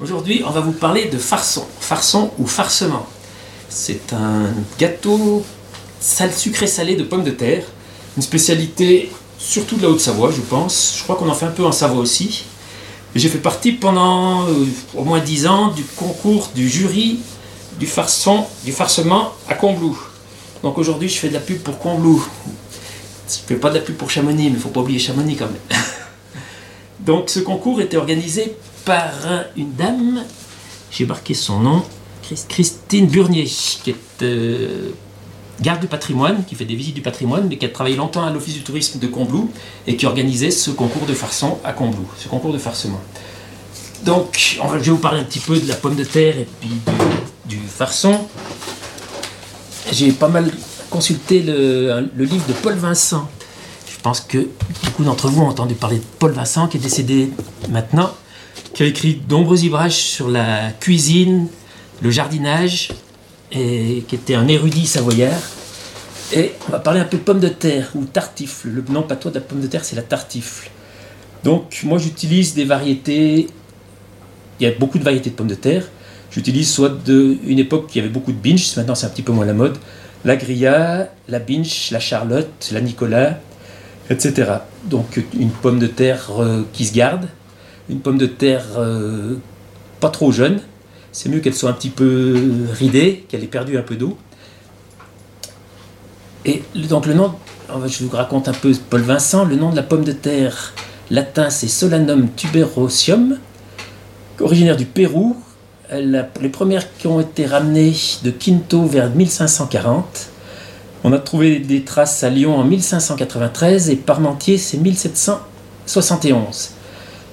Aujourd'hui, 0.00 0.44
on 0.46 0.50
va 0.50 0.60
vous 0.60 0.70
parler 0.70 1.06
de 1.06 1.18
farçon, 1.18 1.66
farçon 1.80 2.30
ou 2.38 2.46
farcement. 2.46 3.04
C'est 3.68 4.12
un 4.12 4.44
gâteau 4.78 5.44
sucré 6.00 6.68
salé 6.68 6.94
de 6.94 7.02
pommes 7.02 7.24
de 7.24 7.32
terre, 7.32 7.64
une 8.16 8.22
spécialité 8.22 9.10
surtout 9.40 9.74
de 9.74 9.82
la 9.82 9.88
Haute-Savoie, 9.88 10.30
je 10.30 10.40
pense. 10.40 10.94
Je 10.98 11.02
crois 11.02 11.16
qu'on 11.16 11.28
en 11.28 11.34
fait 11.34 11.46
un 11.46 11.50
peu 11.50 11.64
en 11.64 11.72
Savoie 11.72 12.00
aussi. 12.00 12.44
J'ai 13.16 13.28
fait 13.28 13.38
partie 13.38 13.72
pendant 13.72 14.46
euh, 14.46 14.66
au 14.94 15.02
moins 15.02 15.18
dix 15.18 15.48
ans 15.48 15.72
du 15.72 15.82
concours 15.82 16.50
du 16.54 16.68
jury 16.68 17.18
du 17.80 17.86
farçon, 17.88 18.44
du 18.64 18.70
farcement 18.70 19.32
à 19.48 19.54
Combloux. 19.54 19.98
Donc 20.62 20.78
aujourd'hui, 20.78 21.08
je 21.08 21.16
fais 21.16 21.28
de 21.28 21.34
la 21.34 21.40
pub 21.40 21.58
pour 21.58 21.76
Combloux. 21.80 22.24
Je 23.28 23.34
fais 23.48 23.56
pas 23.56 23.70
de 23.70 23.74
la 23.74 23.80
pub 23.80 23.96
pour 23.96 24.12
Chamonix, 24.12 24.44
mais 24.44 24.58
il 24.58 24.60
faut 24.60 24.68
pas 24.68 24.80
oublier 24.80 25.00
Chamonix 25.00 25.34
quand 25.34 25.46
même. 25.46 25.80
Donc 27.00 27.30
ce 27.30 27.40
concours 27.40 27.80
était 27.80 27.96
organisé 27.96 28.54
par 28.84 29.10
une 29.56 29.74
dame, 29.74 30.24
j'ai 30.90 31.06
marqué 31.06 31.34
son 31.34 31.60
nom, 31.60 31.82
Christine 32.48 33.06
Burnier, 33.06 33.44
qui 33.44 33.90
est 33.90 34.22
euh, 34.22 34.90
garde 35.60 35.80
du 35.80 35.86
patrimoine, 35.86 36.44
qui 36.44 36.54
fait 36.54 36.64
des 36.64 36.74
visites 36.74 36.94
du 36.94 37.00
patrimoine, 37.00 37.46
mais 37.48 37.56
qui 37.56 37.66
a 37.66 37.68
travaillé 37.68 37.96
longtemps 37.96 38.24
à 38.24 38.30
l'Office 38.30 38.54
du 38.54 38.62
tourisme 38.62 38.98
de 38.98 39.06
Combloux 39.06 39.50
et 39.86 39.96
qui 39.96 40.06
organisait 40.06 40.50
ce 40.50 40.70
concours 40.70 41.06
de 41.06 41.14
farçon 41.14 41.58
à 41.64 41.72
Combloux, 41.72 42.08
ce 42.18 42.28
concours 42.28 42.52
de 42.52 42.58
farcement. 42.58 43.00
Donc, 44.04 44.58
je 44.62 44.78
vais 44.78 44.90
vous 44.90 44.98
parler 44.98 45.20
un 45.20 45.24
petit 45.24 45.40
peu 45.40 45.58
de 45.58 45.66
la 45.66 45.74
pomme 45.74 45.96
de 45.96 46.04
terre 46.04 46.38
et 46.38 46.46
puis 46.60 46.70
du, 47.48 47.56
du 47.56 47.62
farçon. 47.66 48.20
J'ai 49.90 50.12
pas 50.12 50.28
mal 50.28 50.52
consulté 50.90 51.42
le, 51.42 52.08
le 52.14 52.24
livre 52.24 52.46
de 52.46 52.52
Paul 52.52 52.74
Vincent. 52.74 53.28
Je 53.90 54.00
pense 54.00 54.20
que 54.20 54.48
beaucoup 54.84 55.02
d'entre 55.02 55.28
vous 55.28 55.42
ont 55.42 55.48
entendu 55.48 55.74
parler 55.74 55.96
de 55.96 56.04
Paul 56.18 56.32
Vincent, 56.32 56.68
qui 56.68 56.76
est 56.76 56.80
décédé 56.80 57.32
maintenant 57.68 58.10
qui 58.78 58.84
a 58.84 58.86
écrit 58.86 59.20
de 59.26 59.34
nombreux 59.34 59.64
ouvrages 59.64 59.96
sur 59.96 60.28
la 60.28 60.70
cuisine, 60.70 61.48
le 62.00 62.12
jardinage, 62.12 62.90
et 63.50 64.04
qui 64.06 64.14
était 64.14 64.36
un 64.36 64.46
érudit 64.46 64.86
savoyard. 64.86 65.40
Et 66.32 66.52
on 66.68 66.70
va 66.70 66.78
parler 66.78 67.00
un 67.00 67.04
peu 67.04 67.16
de 67.16 67.22
pommes 67.22 67.40
de 67.40 67.48
terre 67.48 67.90
ou 67.96 68.04
tartifle. 68.04 68.68
Le 68.68 68.84
nom 68.88 69.02
patois 69.02 69.32
de 69.32 69.38
la 69.38 69.40
pomme 69.40 69.60
de 69.60 69.66
terre, 69.66 69.84
c'est 69.84 69.96
la 69.96 70.02
tartifle. 70.02 70.70
Donc, 71.42 71.80
moi, 71.82 71.98
j'utilise 71.98 72.54
des 72.54 72.64
variétés. 72.64 73.48
Il 74.60 74.68
y 74.68 74.70
a 74.70 74.78
beaucoup 74.78 75.00
de 75.00 75.04
variétés 75.04 75.30
de 75.30 75.34
pommes 75.34 75.48
de 75.48 75.56
terre. 75.56 75.88
J'utilise 76.30 76.70
soit 76.72 76.90
de 77.04 77.36
une 77.44 77.58
époque 77.58 77.88
qui 77.88 77.98
avait 77.98 78.08
beaucoup 78.08 78.30
de 78.30 78.38
binge, 78.38 78.76
maintenant 78.76 78.94
c'est 78.94 79.06
un 79.06 79.10
petit 79.10 79.22
peu 79.22 79.32
moins 79.32 79.44
la 79.44 79.54
mode. 79.54 79.76
La 80.24 80.36
grilla, 80.36 81.12
la 81.26 81.40
binge, 81.40 81.88
la 81.90 81.98
charlotte, 81.98 82.70
la 82.70 82.80
nicolas, 82.80 83.40
etc. 84.08 84.52
Donc, 84.84 85.20
une 85.36 85.50
pomme 85.50 85.80
de 85.80 85.88
terre 85.88 86.30
euh, 86.38 86.62
qui 86.72 86.86
se 86.86 86.94
garde 86.94 87.26
une 87.88 88.00
pomme 88.00 88.18
de 88.18 88.26
terre 88.26 88.64
euh, 88.76 89.36
pas 90.00 90.10
trop 90.10 90.32
jeune. 90.32 90.60
C'est 91.12 91.28
mieux 91.28 91.40
qu'elle 91.40 91.54
soit 91.54 91.70
un 91.70 91.74
petit 91.74 91.90
peu 91.90 92.36
ridée, 92.72 93.24
qu'elle 93.28 93.42
ait 93.42 93.48
perdu 93.48 93.78
un 93.78 93.82
peu 93.82 93.96
d'eau. 93.96 94.18
Et 96.44 96.62
donc 96.88 97.06
le 97.06 97.14
nom, 97.14 97.34
je 97.86 98.04
vous 98.04 98.16
raconte 98.16 98.48
un 98.48 98.52
peu 98.52 98.72
Paul 98.88 99.02
Vincent, 99.02 99.44
le 99.44 99.56
nom 99.56 99.70
de 99.70 99.76
la 99.76 99.82
pomme 99.82 100.04
de 100.04 100.12
terre 100.12 100.72
latin 101.10 101.50
c'est 101.50 101.68
Solanum 101.68 102.28
tuberosium, 102.36 103.38
originaire 104.40 104.76
du 104.76 104.84
Pérou. 104.84 105.36
les 105.92 106.48
premières 106.50 106.96
qui 106.96 107.06
ont 107.06 107.20
été 107.20 107.46
ramenées 107.46 107.94
de 108.22 108.30
Quinto 108.30 108.84
vers 108.84 109.10
1540. 109.10 110.28
On 111.04 111.12
a 111.12 111.18
trouvé 111.18 111.60
des 111.60 111.82
traces 111.82 112.24
à 112.24 112.30
Lyon 112.30 112.56
en 112.56 112.64
1593 112.64 113.90
et 113.90 113.96
Parmentier 113.96 114.58
c'est 114.58 114.78
1771. 114.78 116.77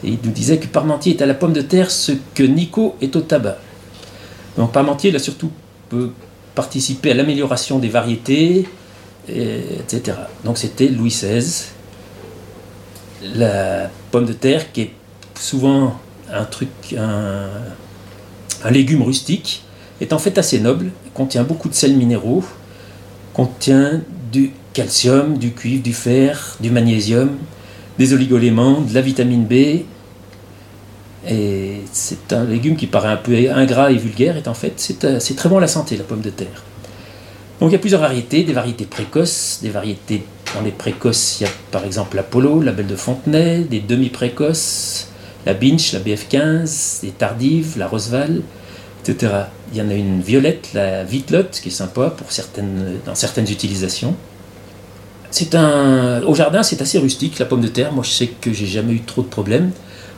Et 0.05 0.09
il 0.09 0.19
nous 0.23 0.31
disait 0.31 0.57
que 0.57 0.67
Parmentier 0.67 1.15
est 1.17 1.21
à 1.21 1.25
la 1.25 1.33
pomme 1.33 1.53
de 1.53 1.61
terre 1.61 1.89
ce 1.89 2.11
que 2.33 2.43
Nico 2.43 2.95
est 3.01 3.15
au 3.15 3.21
tabac. 3.21 3.57
Donc 4.57 4.71
Parmentier, 4.71 5.09
il 5.09 5.15
a 5.15 5.19
surtout 5.19 5.51
participé 6.53 7.11
à 7.11 7.13
l'amélioration 7.15 7.79
des 7.79 7.89
variétés, 7.89 8.67
etc. 9.27 10.17
Donc 10.43 10.57
c'était 10.57 10.87
Louis 10.87 11.09
XVI. 11.09 11.65
La 13.35 13.89
pomme 14.11 14.25
de 14.25 14.33
terre, 14.33 14.71
qui 14.71 14.81
est 14.81 14.91
souvent 15.39 15.99
un 16.31 16.45
truc, 16.45 16.69
un, 16.97 17.47
un 18.63 18.71
légume 18.71 19.01
rustique, 19.01 19.63
est 20.01 20.13
en 20.13 20.19
fait 20.19 20.37
assez 20.37 20.59
noble, 20.59 20.91
contient 21.13 21.43
beaucoup 21.43 21.69
de 21.69 21.73
sels 21.73 21.95
minéraux, 21.95 22.43
contient 23.33 24.01
du 24.31 24.51
calcium, 24.73 25.37
du 25.37 25.51
cuivre, 25.51 25.81
du 25.81 25.93
fer, 25.93 26.57
du 26.59 26.69
magnésium, 26.69 27.31
des 27.97 28.13
oligoéléments, 28.13 28.81
de 28.81 28.93
la 28.93 29.01
vitamine 29.01 29.45
B. 29.45 29.83
Et 31.27 31.81
c'est 31.91 32.33
un 32.33 32.43
légume 32.45 32.75
qui 32.75 32.87
paraît 32.87 33.09
un 33.09 33.17
peu 33.17 33.33
ingrat 33.51 33.91
et 33.91 33.97
vulgaire, 33.97 34.37
et 34.37 34.47
en 34.47 34.53
fait, 34.53 34.73
c'est 34.77 35.03
euh, 35.05 35.19
très 35.35 35.49
bon 35.49 35.57
à 35.57 35.61
la 35.61 35.67
santé, 35.67 35.97
la 35.97 36.03
pomme 36.03 36.21
de 36.21 36.29
terre. 36.29 36.63
Donc 37.59 37.69
il 37.69 37.73
y 37.73 37.75
a 37.75 37.79
plusieurs 37.79 38.01
variétés, 38.01 38.43
des 38.43 38.53
variétés 38.53 38.85
précoces, 38.85 39.59
des 39.61 39.69
variétés 39.69 40.23
dans 40.53 40.61
les 40.61 40.71
précoces, 40.71 41.39
il 41.39 41.43
y 41.43 41.47
a 41.47 41.49
par 41.71 41.85
exemple 41.85 42.17
l'Apollo, 42.17 42.61
la 42.61 42.71
Belle 42.71 42.87
de 42.87 42.95
Fontenay, 42.95 43.61
des 43.61 43.79
demi-précoces, 43.79 45.07
la 45.45 45.53
Binch, 45.53 45.93
la 45.93 45.99
BF15, 45.99 47.01
des 47.01 47.11
tardives, 47.11 47.77
la 47.77 47.87
Roseval, 47.87 48.41
etc. 49.03 49.33
Il 49.71 49.79
y 49.79 49.81
en 49.81 49.89
a 49.89 49.93
une 49.93 50.21
violette, 50.21 50.69
la 50.73 51.03
Vitelotte, 51.03 51.59
qui 51.61 51.69
est 51.69 51.71
sympa 51.71 52.09
pour 52.09 52.31
certaines, 52.31 52.99
dans 53.05 53.15
certaines 53.15 53.49
utilisations. 53.49 54.15
C'est 55.31 55.55
au 55.55 56.35
jardin, 56.35 56.63
c'est 56.63 56.81
assez 56.81 56.97
rustique, 56.97 57.39
la 57.39 57.45
pomme 57.45 57.61
de 57.61 57.67
terre. 57.67 57.91
Moi, 57.91 58.03
je 58.03 58.11
sais 58.11 58.27
que 58.27 58.53
j'ai 58.53 58.67
jamais 58.67 58.93
eu 58.93 59.01
trop 59.01 59.21
de 59.21 59.27
problèmes. 59.27 59.71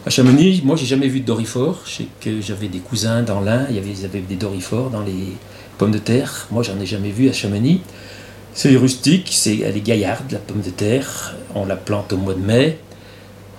À 0.07 0.09
Chamonix, 0.09 0.61
moi, 0.63 0.77
j'ai 0.77 0.85
jamais 0.85 1.09
vu 1.09 1.19
de 1.19 1.25
dorifort. 1.25 1.81
Je 1.85 2.31
j'avais 2.39 2.69
des 2.69 2.79
cousins 2.79 3.23
dans 3.23 3.41
l'Ain, 3.41 3.67
ils 3.69 4.05
avaient 4.05 4.21
des 4.21 4.37
dorifores 4.37 4.89
dans 4.89 5.01
les 5.01 5.33
pommes 5.77 5.91
de 5.91 5.97
terre. 5.97 6.47
Moi, 6.49 6.63
j'en 6.63 6.79
ai 6.79 6.85
jamais 6.85 7.09
vu 7.09 7.27
à 7.27 7.33
Chamonix. 7.33 7.81
C'est 8.53 8.73
rustique, 8.77 9.27
c'est, 9.33 9.59
elle 9.59 9.75
est 9.75 9.81
gaillarde, 9.81 10.31
la 10.31 10.39
pomme 10.39 10.61
de 10.61 10.69
terre. 10.69 11.35
On 11.55 11.65
la 11.65 11.75
plante 11.75 12.13
au 12.13 12.17
mois 12.17 12.35
de 12.35 12.39
mai. 12.39 12.79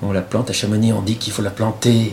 On 0.01 0.11
la 0.11 0.23
plante 0.23 0.49
à 0.49 0.55
Chamonix, 0.55 0.91
on 0.95 1.03
dit 1.03 1.17
qu'il 1.17 1.35
faut 1.35 1.43
la 1.43 1.51
planter 1.51 2.13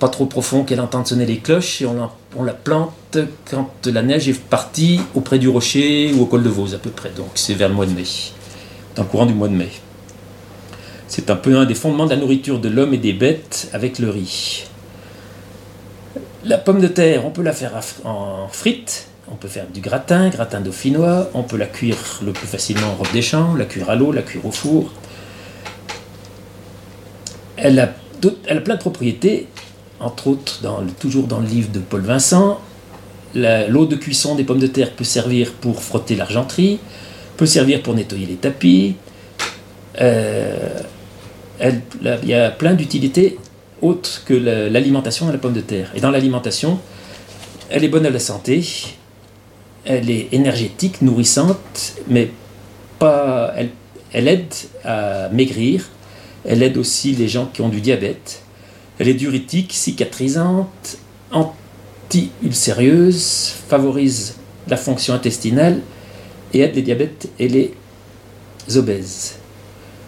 pas 0.00 0.08
trop 0.08 0.24
profond 0.24 0.64
qu'elle 0.64 0.80
entende 0.80 1.06
sonner 1.06 1.26
les 1.26 1.36
cloches 1.36 1.82
et 1.82 1.86
on 1.86 1.92
la, 1.92 2.10
on 2.34 2.44
la, 2.44 2.54
plante 2.54 3.18
quand 3.50 3.70
la 3.84 4.02
neige 4.02 4.30
est 4.30 4.40
partie 4.40 4.98
auprès 5.14 5.38
du 5.38 5.48
rocher 5.48 6.10
ou 6.14 6.22
au 6.22 6.24
col 6.24 6.42
de 6.42 6.48
Vaux 6.48 6.72
à 6.72 6.78
peu 6.78 6.90
près. 6.90 7.10
Donc 7.14 7.32
c'est 7.34 7.52
vers 7.52 7.68
le 7.68 7.74
mois 7.74 7.84
de 7.84 7.92
mai 7.92 8.04
dans 8.96 9.02
le 9.02 9.08
courant 9.10 9.26
du 9.26 9.34
mois 9.34 9.48
de 9.48 9.56
mai. 9.56 9.68
C'est 11.14 11.28
un 11.28 11.36
peu 11.36 11.58
un 11.58 11.66
des 11.66 11.74
fondements 11.74 12.06
de 12.06 12.10
la 12.12 12.16
nourriture 12.16 12.58
de 12.58 12.70
l'homme 12.70 12.94
et 12.94 12.96
des 12.96 13.12
bêtes 13.12 13.68
avec 13.74 13.98
le 13.98 14.08
riz. 14.08 14.64
La 16.46 16.56
pomme 16.56 16.80
de 16.80 16.88
terre, 16.88 17.26
on 17.26 17.30
peut 17.30 17.42
la 17.42 17.52
faire 17.52 17.78
en 18.04 18.48
frites, 18.48 19.08
on 19.30 19.34
peut 19.34 19.46
faire 19.46 19.66
du 19.66 19.82
gratin, 19.82 20.30
gratin 20.30 20.62
dauphinois, 20.62 21.28
on 21.34 21.42
peut 21.42 21.58
la 21.58 21.66
cuire 21.66 21.98
le 22.24 22.32
plus 22.32 22.46
facilement 22.46 22.86
en 22.86 22.94
robe 22.94 23.12
des 23.12 23.20
champs, 23.20 23.54
la 23.54 23.66
cuire 23.66 23.90
à 23.90 23.94
l'eau, 23.94 24.10
la 24.10 24.22
cuire 24.22 24.46
au 24.46 24.50
four. 24.52 24.90
Elle 27.58 27.78
a, 27.78 27.88
plein 28.60 28.76
de 28.76 28.80
propriétés, 28.80 29.48
entre 30.00 30.28
autres, 30.28 30.60
dans, 30.62 30.80
toujours 30.98 31.26
dans 31.26 31.40
le 31.40 31.46
livre 31.46 31.70
de 31.72 31.80
Paul 31.80 32.00
Vincent. 32.00 32.58
L'eau 33.34 33.84
de 33.84 33.96
cuisson 33.96 34.34
des 34.34 34.44
pommes 34.44 34.60
de 34.60 34.66
terre 34.66 34.92
peut 34.92 35.04
servir 35.04 35.52
pour 35.60 35.82
frotter 35.82 36.16
l'argenterie, 36.16 36.80
peut 37.36 37.44
servir 37.44 37.82
pour 37.82 37.92
nettoyer 37.92 38.24
les 38.24 38.36
tapis. 38.36 38.96
Euh, 40.00 40.80
il 41.62 42.28
y 42.28 42.34
a 42.34 42.50
plein 42.50 42.74
d'utilités 42.74 43.38
autres 43.80 44.24
que 44.24 44.34
l'alimentation 44.34 45.28
à 45.28 45.32
la 45.32 45.38
pomme 45.38 45.52
de 45.52 45.60
terre. 45.60 45.92
Et 45.94 46.00
dans 46.00 46.10
l'alimentation, 46.10 46.80
elle 47.70 47.84
est 47.84 47.88
bonne 47.88 48.06
à 48.06 48.10
la 48.10 48.18
santé, 48.18 48.64
elle 49.84 50.10
est 50.10 50.28
énergétique, 50.32 51.02
nourrissante, 51.02 51.94
mais 52.08 52.30
pas, 52.98 53.52
elle, 53.56 53.70
elle 54.12 54.28
aide 54.28 54.54
à 54.84 55.28
maigrir, 55.30 55.88
elle 56.44 56.62
aide 56.62 56.76
aussi 56.76 57.12
les 57.12 57.28
gens 57.28 57.46
qui 57.46 57.62
ont 57.62 57.68
du 57.68 57.80
diabète, 57.80 58.42
elle 58.98 59.08
est 59.08 59.14
diurétique, 59.14 59.72
cicatrisante, 59.72 60.98
anti-ulcérieuse, 61.32 63.54
favorise 63.68 64.36
la 64.68 64.76
fonction 64.76 65.14
intestinale 65.14 65.80
et 66.52 66.60
aide 66.60 66.74
les 66.74 66.82
diabètes 66.82 67.28
et 67.38 67.48
les 67.48 67.72
obèses. 68.76 69.36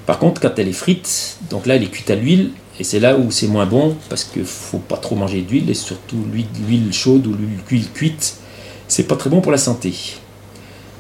Par 0.07 0.19
contre, 0.19 0.41
quand 0.41 0.59
elle 0.59 0.69
est 0.69 0.73
frite, 0.73 1.39
donc 1.51 1.67
là 1.67 1.77
elle 1.77 1.83
est 1.83 1.91
cuite 1.91 2.11
à 2.11 2.15
l'huile, 2.15 2.51
et 2.79 2.85
c'est 2.85 3.01
là 3.01 3.17
où 3.17 3.31
c'est 3.31 3.47
moins 3.47 3.67
bon, 3.67 3.97
parce 4.09 4.25
qu'il 4.25 4.43
ne 4.43 4.47
faut 4.47 4.79
pas 4.79 4.97
trop 4.97 5.15
manger 5.15 5.43
d'huile, 5.43 5.71
et 5.71 5.75
surtout 5.75 6.25
l'huile 6.33 6.93
chaude 6.93 7.27
ou 7.27 7.35
l'huile 7.69 7.91
cuite, 7.93 8.37
c'est 8.89 9.05
pas 9.05 9.17
très 9.17 9.31
bon 9.31 9.41
pour 9.41 9.53
la 9.53 9.59
santé. 9.59 9.95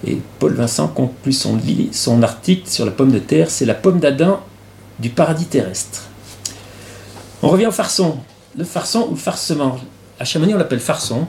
Et 0.06 0.18
Paul 0.38 0.54
Vincent 0.54 0.88
conclut 0.88 1.32
son, 1.32 2.22
article 2.22 2.68
sur 2.68 2.84
la 2.84 2.90
pomme 2.90 3.10
de 3.10 3.18
terre, 3.18 3.50
c'est 3.50 3.64
la 3.64 3.74
pomme 3.74 3.98
d'Adam 3.98 4.40
du 4.98 5.10
paradis 5.10 5.46
terrestre. 5.46 6.02
On 7.42 7.48
revient 7.48 7.66
au 7.66 7.72
farçon. 7.72 8.18
Le 8.56 8.64
farçon 8.64 9.06
ou 9.08 9.14
le 9.14 9.20
farcement. 9.20 9.78
À 10.18 10.24
Chamonix, 10.24 10.54
on 10.54 10.58
l'appelle 10.58 10.80
farçon. 10.80 11.26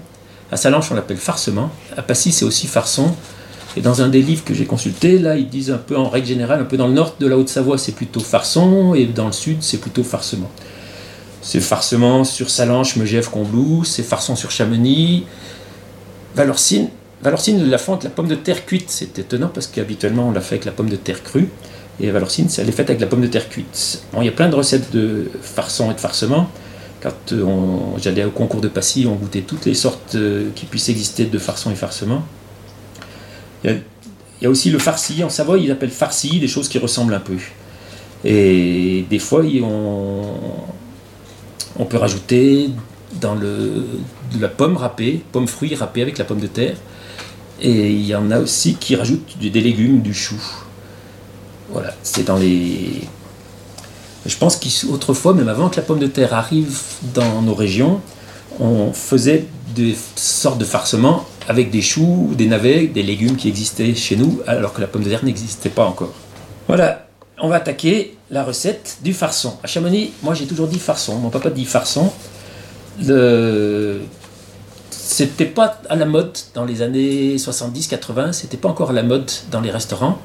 À 0.51 0.57
Salanches, 0.57 0.91
on 0.91 0.95
l'appelle 0.95 1.17
farcement. 1.17 1.71
À 1.97 2.01
Passy, 2.01 2.31
c'est 2.31 2.45
aussi 2.45 2.67
farçon. 2.67 3.15
Et 3.77 3.81
dans 3.81 4.01
un 4.01 4.07
des 4.07 4.21
livres 4.21 4.43
que 4.43 4.53
j'ai 4.53 4.65
consulté, 4.65 5.19
là, 5.19 5.35
ils 5.35 5.49
disent 5.49 5.71
un 5.71 5.77
peu 5.77 5.97
en 5.97 6.09
règle 6.09 6.27
générale, 6.27 6.61
un 6.61 6.65
peu 6.65 6.77
dans 6.77 6.87
le 6.87 6.93
nord 6.93 7.15
de 7.19 7.27
la 7.27 7.37
Haute-Savoie, 7.37 7.77
c'est 7.77 7.91
plutôt 7.91 8.21
farçon, 8.21 8.93
et 8.93 9.05
dans 9.05 9.27
le 9.27 9.33
sud, 9.33 9.57
c'est 9.61 9.79
plutôt 9.79 10.03
farcement. 10.03 10.49
C'est 11.41 11.59
farcement 11.59 12.23
sur 12.23 12.49
Salanche, 12.49 12.95
Megève, 12.95 13.29
Combloux, 13.29 13.83
c'est 13.83 14.03
farçon 14.03 14.35
sur 14.35 14.49
Chamonix, 14.49 15.25
Valorcine. 16.35 16.89
Valorcine, 17.21 17.69
la 17.69 17.77
font 17.77 17.93
avec 17.93 18.03
la 18.03 18.09
pomme 18.09 18.27
de 18.27 18.35
terre 18.35 18.65
cuite. 18.65 18.89
C'est 18.89 19.19
étonnant 19.19 19.49
parce 19.53 19.67
qu'habituellement 19.67 20.27
on 20.27 20.31
la 20.31 20.41
fait 20.41 20.55
avec 20.55 20.65
la 20.65 20.71
pomme 20.71 20.89
de 20.89 20.95
terre 20.95 21.23
crue. 21.23 21.49
Et 21.99 22.11
Valorcine, 22.11 22.47
elle 22.57 22.67
est 22.67 22.73
faite 22.73 22.89
avec 22.89 22.99
la 22.99 23.07
pomme 23.07 23.21
de 23.21 23.27
terre 23.27 23.47
cuite. 23.47 24.03
Bon, 24.11 24.21
il 24.21 24.25
y 24.25 24.29
a 24.29 24.33
plein 24.33 24.49
de 24.49 24.55
recettes 24.55 24.91
de 24.91 25.29
farçon 25.41 25.91
et 25.91 25.93
de 25.93 25.99
farcement. 25.99 26.49
Quand 27.01 27.13
j'allais 28.01 28.23
au 28.23 28.31
concours 28.31 28.61
de 28.61 28.67
Passy, 28.67 29.05
on 29.07 29.15
goûtait 29.15 29.41
toutes 29.41 29.65
les 29.65 29.75
sortes 29.75 30.15
euh, 30.15 30.49
qui 30.55 30.65
puissent 30.65 30.89
exister 30.89 31.25
de 31.25 31.37
farçon 31.37 31.71
et 31.71 31.75
farcement. 31.75 32.23
Il 33.65 34.43
y, 34.43 34.45
a, 34.45 34.49
aussi 34.49 34.69
le 34.69 34.79
farci. 34.79 35.23
En 35.23 35.29
Savoie, 35.29 35.57
ils 35.57 35.71
appellent 35.71 35.89
farci 35.89 36.39
des 36.39 36.47
choses 36.47 36.69
qui 36.69 36.77
ressemblent 36.77 37.13
un 37.13 37.19
peu. 37.19 37.37
Et 38.23 39.05
des 39.09 39.19
fois, 39.19 39.43
on, 41.77 41.85
peut 41.85 41.97
rajouter 41.97 42.69
dans 43.19 43.35
de 43.35 43.83
la 44.39 44.47
pomme 44.47 44.77
râpée, 44.77 45.21
pomme 45.31 45.47
fruit 45.47 45.73
râpée 45.75 46.01
avec 46.01 46.17
la 46.17 46.25
pomme 46.25 46.39
de 46.39 46.47
terre. 46.47 46.75
Et 47.61 47.89
il 47.89 48.05
y 48.05 48.15
en 48.15 48.31
a 48.31 48.39
aussi 48.39 48.75
qui 48.75 48.95
rajoutent 48.95 49.37
des 49.39 49.61
légumes, 49.61 50.01
du 50.01 50.13
chou. 50.13 50.41
Voilà, 51.69 51.93
c'est 52.03 52.25
dans 52.25 52.37
les. 52.37 53.01
Je 54.25 54.37
pense 54.37 54.57
qu'autrefois, 54.57 55.33
même 55.33 55.47
avant 55.47 55.69
que 55.69 55.77
la 55.77 55.83
pomme 55.83 55.99
de 55.99 56.07
terre 56.07 56.33
arrive 56.33 56.79
dans 57.13 57.41
nos 57.41 57.53
régions, 57.53 58.01
on 58.59 58.91
faisait 58.91 59.45
des 59.75 59.95
sortes 60.15 60.57
de 60.57 60.65
farcements 60.65 61.25
avec 61.47 61.69
des 61.71 61.81
choux, 61.81 62.31
des 62.35 62.47
navets, 62.47 62.87
des 62.87 63.03
légumes 63.03 63.35
qui 63.35 63.47
existaient 63.47 63.93
chez 63.93 64.15
nous, 64.15 64.41
alors 64.47 64.73
que 64.73 64.81
la 64.81 64.87
pomme 64.87 65.03
de 65.03 65.09
terre 65.09 65.23
n'existait 65.23 65.69
pas 65.69 65.85
encore. 65.85 66.13
Voilà, 66.67 67.07
on 67.39 67.47
va 67.47 67.57
attaquer 67.57 68.15
la 68.31 68.43
recette 68.43 68.97
du 69.03 69.13
farçon. 69.13 69.57
À 69.63 69.67
Chamonix, 69.67 70.11
moi 70.23 70.33
j'ai 70.33 70.45
toujours 70.45 70.67
dit 70.67 70.79
farçon. 70.79 71.17
Mon 71.17 71.29
papa 71.29 71.49
dit 71.49 71.65
farçon. 71.65 72.11
Le... 73.03 74.01
C'était 74.89 75.45
pas 75.45 75.79
à 75.89 75.95
la 75.95 76.05
mode 76.05 76.35
dans 76.55 76.65
les 76.65 76.81
années 76.81 77.35
70-80, 77.35 78.33
c'était 78.33 78.57
pas 78.57 78.69
encore 78.69 78.89
à 78.89 78.93
la 78.93 79.03
mode 79.03 79.29
dans 79.51 79.61
les 79.61 79.69
restaurants. 79.69 80.17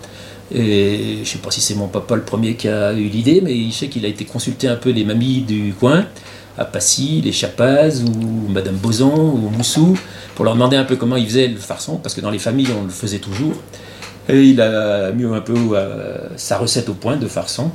Et 0.53 1.19
je 1.23 1.29
sais 1.29 1.39
pas 1.39 1.51
si 1.51 1.61
c'est 1.61 1.75
mon 1.75 1.87
papa 1.87 2.17
le 2.17 2.23
premier 2.23 2.55
qui 2.55 2.67
a 2.67 2.93
eu 2.93 3.09
l'idée, 3.09 3.41
mais 3.41 3.71
je 3.71 3.73
sais 3.73 3.89
qu'il 3.89 4.05
a 4.05 4.09
été 4.09 4.25
consulter 4.25 4.69
un 4.69 4.77
peu 4.77 4.91
les 4.91 5.05
mamies 5.05 5.43
du 5.43 5.75
coin, 5.79 6.07
à 6.59 6.65
Passy, 6.65 7.21
les 7.25 7.33
Chapaz, 7.33 8.03
ou 8.03 8.51
Madame 8.51 8.77
Boson, 8.77 9.15
ou 9.15 9.51
Moussou, 9.57 9.97
pour 10.35 10.45
leur 10.45 10.55
demander 10.55 10.77
un 10.77 10.85
peu 10.85 10.97
comment 10.97 11.17
ils 11.17 11.27
faisaient 11.27 11.49
le 11.49 11.57
farçon, 11.57 11.97
parce 11.97 12.15
que 12.15 12.21
dans 12.21 12.31
les 12.31 12.39
familles 12.39 12.69
on 12.79 12.85
le 12.85 12.91
faisait 12.91 13.19
toujours. 13.19 13.55
Et 14.29 14.43
il 14.43 14.61
a 14.61 15.11
mis 15.13 15.25
un 15.25 15.41
peu 15.41 15.55
euh, 15.73 16.29
sa 16.37 16.59
recette 16.59 16.89
au 16.89 16.95
point 16.95 17.17
de 17.17 17.27
farçon. 17.27 17.71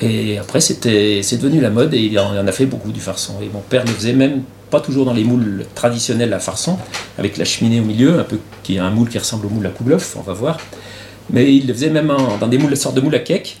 Et 0.00 0.38
après, 0.38 0.60
c'est 0.60 0.80
devenu 0.80 1.60
la 1.60 1.70
mode 1.70 1.92
et 1.94 2.00
il 2.00 2.18
en, 2.18 2.46
a 2.46 2.52
fait 2.52 2.66
beaucoup 2.66 2.92
du 2.92 3.00
farçon. 3.00 3.34
Et 3.42 3.48
mon 3.52 3.60
père 3.60 3.84
le 3.84 3.90
faisait 3.90 4.12
même 4.12 4.42
pas 4.70 4.80
toujours 4.80 5.04
dans 5.04 5.14
les 5.14 5.24
moules 5.24 5.64
traditionnels 5.74 6.32
à 6.32 6.38
farçon, 6.38 6.78
avec 7.18 7.36
la 7.36 7.44
cheminée 7.44 7.80
au 7.80 7.84
milieu, 7.84 8.18
un 8.18 8.24
peu 8.24 8.38
qui 8.62 8.76
est 8.76 8.78
un 8.78 8.90
moule 8.90 9.08
qui 9.08 9.18
ressemble 9.18 9.46
au 9.46 9.48
moule 9.48 9.66
à 9.66 9.70
Kouglof, 9.70 10.16
on 10.16 10.22
va 10.22 10.34
voir. 10.34 10.58
Mais 11.30 11.54
il 11.54 11.66
le 11.66 11.74
faisait 11.74 11.90
même 11.90 12.12
dans 12.40 12.46
des 12.46 12.58
moules, 12.58 12.76
sortes 12.76 12.94
de 12.94 13.00
moules 13.00 13.14
à 13.14 13.20
cake. 13.20 13.58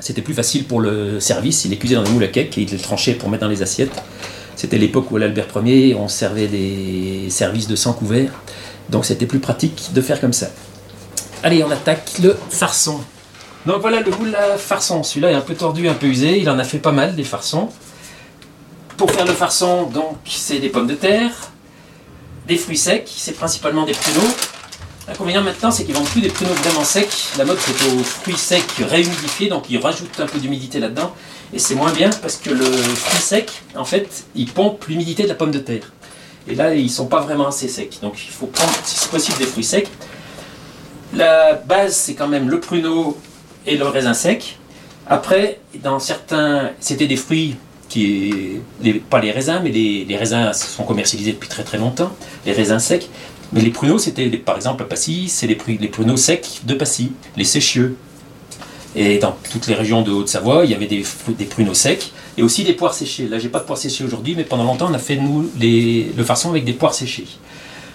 C'était 0.00 0.22
plus 0.22 0.34
facile 0.34 0.64
pour 0.64 0.80
le 0.80 1.20
service, 1.20 1.64
il 1.64 1.70
les 1.70 1.78
cuisait 1.78 1.96
dans 1.96 2.04
des 2.04 2.10
moules 2.10 2.24
à 2.24 2.28
cake 2.28 2.56
et 2.56 2.62
il 2.62 2.70
les 2.70 2.78
tranchait 2.78 3.14
pour 3.14 3.28
mettre 3.28 3.42
dans 3.42 3.50
les 3.50 3.62
assiettes. 3.62 4.02
C'était 4.54 4.78
l'époque 4.78 5.10
où 5.10 5.16
l'Albert 5.16 5.48
Ier, 5.64 5.94
on 5.94 6.08
servait 6.08 6.46
des 6.46 7.28
services 7.30 7.66
de 7.66 7.76
100 7.76 7.94
couverts, 7.94 8.32
donc 8.90 9.04
c'était 9.04 9.26
plus 9.26 9.40
pratique 9.40 9.92
de 9.92 10.00
faire 10.00 10.20
comme 10.20 10.32
ça. 10.32 10.48
Allez, 11.42 11.62
on 11.62 11.70
attaque 11.70 12.18
le 12.22 12.36
farçon. 12.50 13.00
Donc 13.66 13.80
voilà 13.80 14.00
le 14.00 14.10
moule 14.10 14.34
à 14.34 14.56
farçon. 14.56 15.02
Celui-là 15.02 15.32
est 15.32 15.34
un 15.34 15.40
peu 15.40 15.54
tordu, 15.54 15.88
un 15.88 15.94
peu 15.94 16.06
usé. 16.06 16.38
Il 16.38 16.48
en 16.48 16.58
a 16.58 16.64
fait 16.64 16.78
pas 16.78 16.92
mal 16.92 17.14
des 17.14 17.24
farçons. 17.24 17.68
Pour 18.96 19.10
faire 19.10 19.26
le 19.26 19.32
farçon, 19.32 19.84
donc 19.84 20.16
c'est 20.24 20.58
des 20.58 20.70
pommes 20.70 20.86
de 20.86 20.94
terre, 20.94 21.32
des 22.48 22.56
fruits 22.56 22.76
secs, 22.76 23.08
c'est 23.14 23.36
principalement 23.36 23.84
des 23.84 23.92
pruneaux. 23.92 24.32
L'inconvénient 25.18 25.42
maintenant, 25.42 25.72
c'est 25.72 25.84
qu'ils 25.84 25.96
vendent 25.96 26.08
plus 26.08 26.20
des 26.20 26.28
pruneaux 26.28 26.54
vraiment 26.54 26.84
secs. 26.84 27.08
La 27.38 27.44
mode, 27.44 27.58
c'est 27.58 27.72
aux 27.88 28.04
fruits 28.04 28.36
secs 28.36 28.62
réhumidifiés, 28.88 29.48
donc 29.48 29.64
ils 29.68 29.76
rajoutent 29.78 30.20
un 30.20 30.26
peu 30.26 30.38
d'humidité 30.38 30.78
là-dedans. 30.78 31.12
Et 31.52 31.58
c'est 31.58 31.74
moins 31.74 31.92
bien 31.92 32.08
parce 32.22 32.36
que 32.36 32.50
le 32.50 32.64
fruit 32.64 33.20
sec, 33.20 33.50
en 33.74 33.84
fait, 33.84 34.26
il 34.36 34.46
pompe 34.48 34.84
l'humidité 34.84 35.24
de 35.24 35.28
la 35.28 35.34
pomme 35.34 35.50
de 35.50 35.58
terre. 35.58 35.92
Et 36.46 36.54
là, 36.54 36.72
ils 36.72 36.88
sont 36.88 37.06
pas 37.06 37.20
vraiment 37.20 37.48
assez 37.48 37.66
secs. 37.66 37.98
Donc 38.00 38.14
il 38.24 38.30
faut 38.30 38.46
prendre, 38.46 38.72
si 38.84 38.94
c'est 38.94 39.10
possible, 39.10 39.38
des 39.38 39.46
fruits 39.46 39.64
secs. 39.64 39.88
La 41.12 41.54
base, 41.54 41.96
c'est 41.96 42.14
quand 42.14 42.28
même 42.28 42.48
le 42.48 42.60
pruneau 42.60 43.18
et 43.66 43.76
le 43.76 43.88
raisin 43.88 44.14
sec. 44.14 44.56
Après, 45.08 45.58
dans 45.82 45.98
certains, 45.98 46.70
c'était 46.78 47.08
des 47.08 47.16
fruits 47.16 47.56
qui, 47.88 48.60
pas 49.10 49.20
les 49.20 49.32
raisins, 49.32 49.62
mais 49.64 49.70
les, 49.70 50.16
raisins 50.16 50.52
sont 50.52 50.84
commercialisés 50.84 51.32
depuis 51.32 51.48
très 51.48 51.64
très 51.64 51.78
longtemps, 51.78 52.12
les 52.46 52.52
raisins 52.52 52.78
secs. 52.78 53.08
Mais 53.52 53.60
les 53.60 53.70
pruneaux, 53.70 53.98
c'était 53.98 54.28
par 54.30 54.56
exemple 54.56 54.82
à 54.82 54.86
Passy, 54.86 55.28
c'est 55.28 55.46
les, 55.46 55.54
pruneaux 55.54 56.16
secs 56.16 56.60
de 56.64 56.74
Passy, 56.74 57.12
les 57.36 57.44
séchieux. 57.44 57.96
Et 58.94 59.18
dans 59.18 59.36
toutes 59.50 59.66
les 59.66 59.74
régions 59.74 60.02
de 60.02 60.10
Haute-Savoie, 60.10 60.64
il 60.64 60.70
y 60.70 60.74
avait 60.74 60.86
des, 60.86 61.04
pruneaux 61.44 61.74
secs 61.74 62.12
et 62.36 62.42
aussi 62.42 62.64
des 62.64 62.72
poires 62.72 62.94
séchées. 62.94 63.28
Là, 63.28 63.38
j'ai 63.38 63.48
pas 63.48 63.60
de 63.60 63.64
poires 63.64 63.78
séchées 63.78 64.04
aujourd'hui, 64.04 64.34
mais 64.36 64.44
pendant 64.44 64.64
longtemps, 64.64 64.88
on 64.90 64.94
a 64.94 64.98
fait 64.98 65.16
nous 65.16 65.50
les, 65.58 66.10
le 66.16 66.24
farçon 66.24 66.50
avec 66.50 66.64
des 66.64 66.72
poires 66.72 66.94
séchées. 66.94 67.26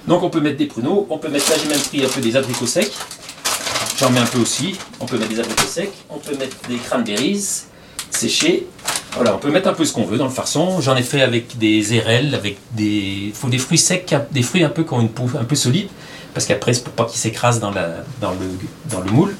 Donc, 0.07 0.23
on 0.23 0.29
peut 0.29 0.41
mettre 0.41 0.57
des 0.57 0.65
pruneaux, 0.65 1.07
on 1.09 1.17
peut 1.17 1.29
mettre 1.29 1.49
là, 1.49 1.55
j'ai 1.61 1.69
même 1.69 1.79
pris 1.79 2.03
un 2.03 2.09
peu 2.09 2.21
des 2.21 2.35
abricots 2.35 2.67
secs. 2.67 2.91
J'en 3.97 4.09
mets 4.09 4.19
un 4.19 4.25
peu 4.25 4.39
aussi. 4.39 4.75
On 4.99 5.05
peut 5.05 5.17
mettre 5.17 5.31
des 5.31 5.39
abricots 5.39 5.67
secs, 5.67 5.91
on 6.09 6.17
peut 6.17 6.35
mettre 6.35 6.57
des 6.67 6.77
cranberries 6.77 7.41
séchés. 8.09 8.67
Voilà, 9.15 9.35
on 9.35 9.37
peut 9.37 9.51
mettre 9.51 9.69
un 9.69 9.73
peu 9.73 9.85
ce 9.85 9.93
qu'on 9.93 10.05
veut 10.05 10.17
dans 10.17 10.25
le 10.25 10.31
farçon. 10.31 10.81
J'en 10.81 10.95
ai 10.95 11.03
fait 11.03 11.21
avec 11.21 11.57
des 11.57 11.93
érelles, 11.93 12.33
avec 12.33 12.57
des. 12.71 13.31
Faut 13.33 13.49
des 13.49 13.59
fruits 13.59 13.77
secs, 13.77 14.15
des 14.31 14.41
fruits 14.41 14.63
un 14.63 14.69
peu 14.69 14.83
qui 14.83 14.93
ont 14.93 15.01
une 15.01 15.09
peau 15.09 15.29
un 15.39 15.43
peu 15.43 15.55
solide, 15.55 15.87
parce 16.33 16.45
qu'après, 16.45 16.73
c'est 16.73 16.83
pour 16.83 16.93
pas 16.93 17.05
qu'ils 17.05 17.19
s'écrasent 17.19 17.59
dans, 17.59 17.71
dans, 17.71 18.31
le, 18.31 18.47
dans 18.89 19.01
le 19.01 19.11
moule. 19.11 19.35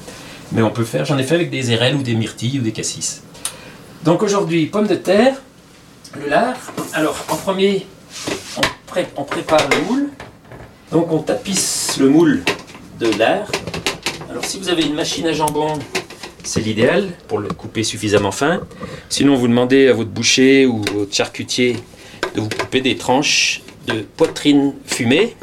Mais 0.52 0.62
on 0.62 0.70
peut 0.70 0.84
faire, 0.84 1.04
j'en 1.04 1.18
ai 1.18 1.24
fait 1.24 1.34
avec 1.34 1.50
des 1.50 1.72
érelles 1.72 1.96
ou 1.96 2.02
des 2.02 2.14
myrtilles 2.14 2.60
ou 2.60 2.62
des 2.62 2.72
cassis. 2.72 3.22
Donc 4.04 4.22
aujourd'hui, 4.22 4.66
pommes 4.66 4.86
de 4.86 4.94
terre, 4.94 5.34
le 6.20 6.28
lard. 6.28 6.56
Alors 6.92 7.16
en 7.28 7.36
premier, 7.36 7.86
on 9.16 9.24
prépare 9.24 9.66
le 9.70 9.92
moule. 9.92 10.08
Donc 10.92 11.10
on 11.10 11.18
tapisse 11.18 11.96
le 11.98 12.08
moule 12.08 12.44
de 13.00 13.10
lard 13.18 13.48
alors 14.34 14.46
si 14.46 14.58
vous 14.58 14.68
avez 14.68 14.82
une 14.82 14.94
machine 14.94 15.28
à 15.28 15.32
jambon, 15.32 15.78
c'est 16.44 16.60
l'idéal 16.60 17.08
pour 17.26 17.38
le 17.38 17.48
couper 17.48 17.82
suffisamment 17.82 18.30
fin. 18.30 18.60
Sinon, 19.08 19.36
vous 19.36 19.48
demandez 19.48 19.88
à 19.88 19.92
votre 19.92 20.10
boucher 20.10 20.66
ou 20.66 20.82
votre 20.94 21.14
charcutier 21.14 21.76
de 22.34 22.40
vous 22.40 22.48
couper 22.48 22.80
des 22.80 22.96
tranches 22.96 23.62
de 23.86 24.04
poitrine 24.16 24.74
fumée 24.86 25.36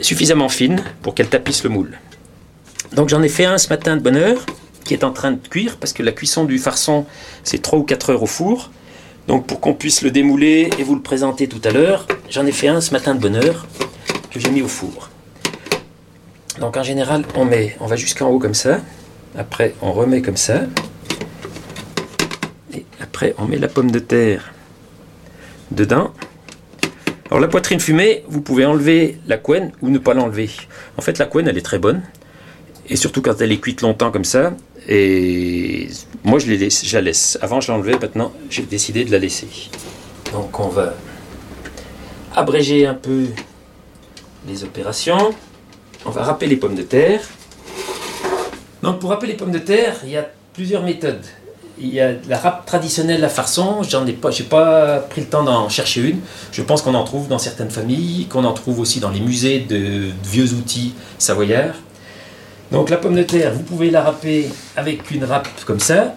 suffisamment 0.00 0.48
fines 0.48 0.82
pour 1.02 1.14
qu'elle 1.14 1.28
tapisse 1.28 1.64
le 1.64 1.70
moule. 1.70 1.98
Donc 2.92 3.08
j'en 3.08 3.22
ai 3.22 3.28
fait 3.28 3.44
un 3.44 3.58
ce 3.58 3.68
matin 3.68 3.96
de 3.96 4.02
bonne 4.02 4.16
heure 4.16 4.44
qui 4.84 4.94
est 4.94 5.04
en 5.04 5.12
train 5.12 5.32
de 5.32 5.48
cuire 5.48 5.76
parce 5.78 5.92
que 5.92 6.02
la 6.02 6.12
cuisson 6.12 6.44
du 6.44 6.58
farçon 6.58 7.06
c'est 7.44 7.60
3 7.60 7.78
ou 7.78 7.82
4 7.82 8.10
heures 8.10 8.22
au 8.22 8.26
four. 8.26 8.70
Donc 9.26 9.46
pour 9.46 9.60
qu'on 9.60 9.74
puisse 9.74 10.02
le 10.02 10.10
démouler 10.10 10.70
et 10.78 10.82
vous 10.82 10.94
le 10.94 11.02
présenter 11.02 11.48
tout 11.48 11.60
à 11.64 11.70
l'heure, 11.70 12.06
j'en 12.30 12.46
ai 12.46 12.52
fait 12.52 12.68
un 12.68 12.80
ce 12.80 12.92
matin 12.92 13.14
de 13.14 13.20
bonne 13.20 13.36
heure 13.36 13.66
que 14.30 14.40
j'ai 14.40 14.50
mis 14.50 14.62
au 14.62 14.68
four. 14.68 15.10
Donc 16.60 16.76
en 16.76 16.82
général, 16.82 17.24
on 17.34 17.44
met, 17.44 17.76
on 17.80 17.86
va 17.86 17.96
jusqu'en 17.96 18.28
haut 18.28 18.38
comme 18.38 18.54
ça. 18.54 18.80
Après, 19.38 19.74
on 19.80 19.92
remet 19.92 20.20
comme 20.20 20.36
ça. 20.36 20.62
Et 22.74 22.84
après, 23.00 23.34
on 23.38 23.46
met 23.46 23.56
la 23.56 23.68
pomme 23.68 23.92
de 23.92 24.00
terre 24.00 24.52
dedans. 25.70 26.12
Alors 27.30 27.40
la 27.40 27.46
poitrine 27.46 27.78
fumée, 27.78 28.24
vous 28.26 28.40
pouvez 28.40 28.64
enlever 28.64 29.20
la 29.28 29.38
couenne 29.38 29.70
ou 29.80 29.90
ne 29.90 29.98
pas 29.98 30.12
l'enlever. 30.12 30.50
En 30.96 31.02
fait, 31.02 31.18
la 31.18 31.26
couenne, 31.26 31.46
elle 31.46 31.56
est 31.56 31.62
très 31.62 31.78
bonne. 31.78 32.02
Et 32.88 32.96
surtout 32.96 33.22
quand 33.22 33.40
elle 33.40 33.52
est 33.52 33.58
cuite 33.58 33.82
longtemps 33.82 34.10
comme 34.10 34.24
ça. 34.24 34.54
Et 34.88 35.88
moi, 36.24 36.40
je, 36.40 36.46
je 36.46 36.96
la 36.96 37.02
laisse. 37.02 37.38
Avant, 37.40 37.60
je 37.60 37.70
l'enlevais. 37.70 37.96
Maintenant, 37.98 38.32
j'ai 38.50 38.62
décidé 38.62 39.04
de 39.04 39.12
la 39.12 39.18
laisser. 39.18 39.46
Donc 40.32 40.58
on 40.58 40.68
va 40.68 40.94
abréger 42.34 42.86
un 42.86 42.94
peu 42.94 43.26
les 44.48 44.64
opérations. 44.64 45.32
On 46.06 46.10
va 46.10 46.24
râper 46.24 46.46
les 46.46 46.56
pommes 46.56 46.74
de 46.74 46.82
terre. 46.82 47.20
Donc 48.82 49.00
pour 49.00 49.10
râper 49.10 49.26
les 49.26 49.34
pommes 49.34 49.50
de 49.50 49.58
terre, 49.58 49.96
il 50.04 50.10
y 50.10 50.16
a 50.16 50.26
plusieurs 50.52 50.82
méthodes. 50.82 51.24
Il 51.80 51.94
y 51.94 52.00
a 52.00 52.12
la 52.28 52.38
râpe 52.38 52.66
traditionnelle 52.66 53.24
à 53.24 53.28
farçon, 53.28 53.82
j'en 53.84 54.04
ai 54.06 54.12
pas, 54.12 54.30
pas 54.50 54.98
pris 54.98 55.20
le 55.20 55.28
temps 55.28 55.44
d'en 55.44 55.68
chercher 55.68 56.02
une. 56.02 56.20
Je 56.50 56.62
pense 56.62 56.82
qu'on 56.82 56.94
en 56.94 57.04
trouve 57.04 57.28
dans 57.28 57.38
certaines 57.38 57.70
familles, 57.70 58.26
qu'on 58.26 58.44
en 58.44 58.52
trouve 58.52 58.80
aussi 58.80 58.98
dans 58.98 59.10
les 59.10 59.20
musées 59.20 59.60
de, 59.60 60.08
vieux 60.24 60.52
outils 60.54 60.94
savoyards. 61.18 61.76
Donc 62.72 62.90
la 62.90 62.96
pomme 62.96 63.14
de 63.14 63.22
terre, 63.22 63.52
vous 63.52 63.62
pouvez 63.62 63.90
la 63.90 64.02
râper 64.02 64.48
avec 64.76 65.10
une 65.10 65.24
râpe 65.24 65.48
comme 65.66 65.80
ça. 65.80 66.14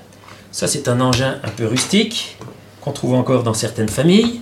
Ça 0.52 0.68
c'est 0.68 0.88
un 0.88 1.00
engin 1.00 1.38
un 1.44 1.50
peu 1.50 1.68
rustique 1.68 2.38
qu'on 2.82 2.92
trouve 2.92 3.14
encore 3.14 3.44
dans 3.44 3.54
certaines 3.54 3.90
familles. 3.90 4.42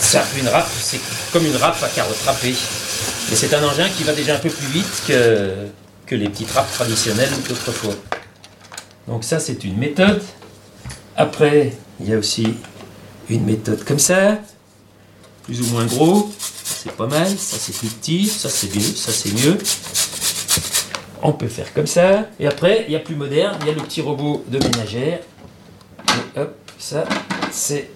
Ça, 0.00 0.24
une 0.36 0.48
râpe, 0.48 0.68
c'est 0.76 0.98
comme 1.32 1.46
une 1.46 1.54
râpe 1.54 1.80
à 1.84 1.88
carotte 1.88 2.20
râpée. 2.26 2.56
C'est 3.32 3.54
un 3.54 3.64
engin 3.64 3.88
qui 3.88 4.02
va 4.04 4.12
déjà 4.12 4.34
un 4.34 4.38
peu 4.38 4.50
plus 4.50 4.66
vite 4.66 5.02
que, 5.06 6.14
les 6.14 6.28
petites 6.28 6.50
râpes 6.50 6.70
traditionnelles 6.72 7.30
d'autrefois. 7.48 7.94
Donc 9.06 9.24
ça, 9.24 9.38
c'est 9.38 9.64
une 9.64 9.78
méthode. 9.78 10.22
Après, 11.16 11.72
il 12.00 12.08
y 12.08 12.14
a 12.14 12.18
aussi 12.18 12.54
une 13.28 13.44
méthode 13.44 13.84
comme 13.84 13.98
ça, 13.98 14.38
plus 15.44 15.60
ou 15.62 15.66
moins 15.66 15.86
gros. 15.86 16.30
C'est 16.64 16.92
pas 16.92 17.06
mal. 17.06 17.28
Ça, 17.28 17.56
c'est 17.58 17.76
plus 17.76 17.88
petit. 17.88 18.26
Ça, 18.26 18.48
c'est 18.48 18.74
mieux. 18.74 18.82
Ça, 18.82 19.12
c'est 19.12 19.32
mieux. 19.32 19.58
On 21.22 21.32
peut 21.32 21.48
faire 21.48 21.72
comme 21.72 21.86
ça. 21.86 22.26
Et 22.38 22.46
après, 22.46 22.84
il 22.88 22.92
y 22.92 22.96
a 22.96 23.00
plus 23.00 23.14
moderne. 23.14 23.56
Il 23.60 23.68
y 23.68 23.70
a 23.70 23.74
le 23.74 23.82
petit 23.82 24.00
robot 24.00 24.44
de 24.48 24.58
ménagère. 24.58 25.20
Et 26.36 26.40
hop, 26.40 26.56
ça, 26.78 27.04
c'est 27.52 27.90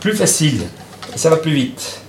plus 0.00 0.14
facile. 0.14 0.62
Et 1.14 1.18
ça 1.18 1.30
va 1.30 1.36
plus 1.36 1.54
vite. 1.54 2.00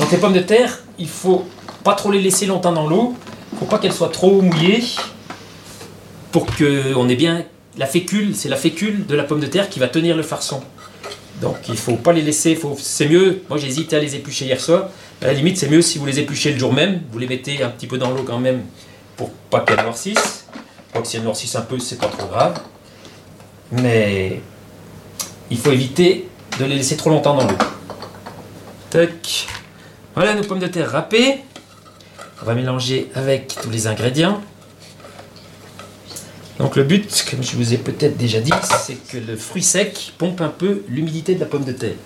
Donc 0.00 0.01
les 0.12 0.18
pommes 0.18 0.34
de 0.34 0.40
terre, 0.40 0.78
il 0.98 1.08
faut 1.08 1.46
pas 1.82 1.94
trop 1.94 2.10
les 2.12 2.20
laisser 2.20 2.46
longtemps 2.46 2.72
dans 2.72 2.86
l'eau. 2.86 3.16
Il 3.52 3.58
faut 3.58 3.64
pas 3.64 3.78
qu'elles 3.78 3.92
soient 3.92 4.10
trop 4.10 4.42
mouillées 4.42 4.84
pour 6.30 6.46
que 6.46 6.94
on 6.94 7.08
ait 7.08 7.16
bien 7.16 7.44
la 7.78 7.86
fécule. 7.86 8.36
C'est 8.36 8.48
la 8.48 8.56
fécule 8.56 9.06
de 9.06 9.14
la 9.14 9.24
pomme 9.24 9.40
de 9.40 9.46
terre 9.46 9.68
qui 9.68 9.80
va 9.80 9.88
tenir 9.88 10.16
le 10.16 10.22
farçon. 10.22 10.62
Donc 11.40 11.56
il 11.68 11.76
faut 11.76 11.96
pas 11.96 12.12
les 12.12 12.22
laisser. 12.22 12.54
Faut, 12.54 12.76
c'est 12.78 13.08
mieux. 13.08 13.42
Moi 13.48 13.58
j'ai 13.58 13.68
hésité 13.68 13.96
à 13.96 14.00
les 14.00 14.14
éplucher 14.14 14.44
hier 14.44 14.60
soir. 14.60 14.90
À 15.22 15.26
la 15.26 15.32
limite, 15.32 15.56
c'est 15.56 15.68
mieux 15.68 15.82
si 15.82 15.98
vous 15.98 16.06
les 16.06 16.18
épluchez 16.18 16.52
le 16.52 16.58
jour 16.58 16.72
même. 16.72 17.02
Vous 17.10 17.18
les 17.18 17.26
mettez 17.26 17.62
un 17.62 17.70
petit 17.70 17.86
peu 17.86 17.96
dans 17.96 18.10
l'eau 18.10 18.22
quand 18.22 18.38
même 18.38 18.62
pour 19.16 19.30
pas 19.30 19.60
qu'elles 19.60 19.82
noircissent. 19.82 20.46
Donc 20.94 21.06
si 21.06 21.16
elles 21.16 21.22
noircissent 21.22 21.56
un 21.56 21.62
peu, 21.62 21.78
c'est 21.78 21.98
pas 21.98 22.08
trop 22.08 22.26
grave. 22.26 22.60
Mais 23.70 24.42
il 25.50 25.56
faut 25.56 25.72
éviter 25.72 26.28
de 26.58 26.66
les 26.66 26.76
laisser 26.76 26.96
trop 26.96 27.08
longtemps 27.08 27.34
dans 27.34 27.46
l'eau. 27.46 27.56
Tac. 28.90 29.46
Voilà 30.14 30.34
nos 30.34 30.42
pommes 30.42 30.58
de 30.58 30.66
terre 30.66 30.90
râpées. 30.90 31.40
On 32.42 32.44
va 32.44 32.54
mélanger 32.54 33.10
avec 33.14 33.54
tous 33.62 33.70
les 33.70 33.86
ingrédients. 33.86 34.42
Donc 36.58 36.76
le 36.76 36.84
but, 36.84 37.24
comme 37.30 37.42
je 37.42 37.56
vous 37.56 37.72
ai 37.72 37.78
peut-être 37.78 38.18
déjà 38.18 38.40
dit, 38.40 38.52
c'est 38.84 38.94
que 38.94 39.16
le 39.16 39.36
fruit 39.36 39.62
sec 39.62 40.12
pompe 40.18 40.42
un 40.42 40.48
peu 40.48 40.82
l'humidité 40.88 41.34
de 41.34 41.40
la 41.40 41.46
pomme 41.46 41.64
de 41.64 41.72
terre. 41.72 41.96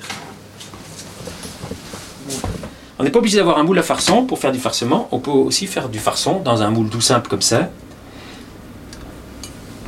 On 2.99 3.05
n'est 3.05 3.11
pas 3.11 3.19
obligé 3.19 3.39
d'avoir 3.39 3.59
un 3.59 3.65
moule 3.65 3.79
à 3.79 3.83
farçon 3.83 4.25
pour 4.25 4.39
faire 4.39 4.53
du 4.53 4.61
farcement. 4.61 5.09
On 5.11 5.19
peut 5.19 5.31
aussi 5.31 5.67
faire 5.67 5.89
du 5.89 5.99
farçon 5.99 6.41
dans 6.41 6.63
un 6.63 6.71
moule 6.71 6.89
tout 6.89 7.01
simple 7.01 7.29
comme 7.29 7.43
ça. 7.43 7.71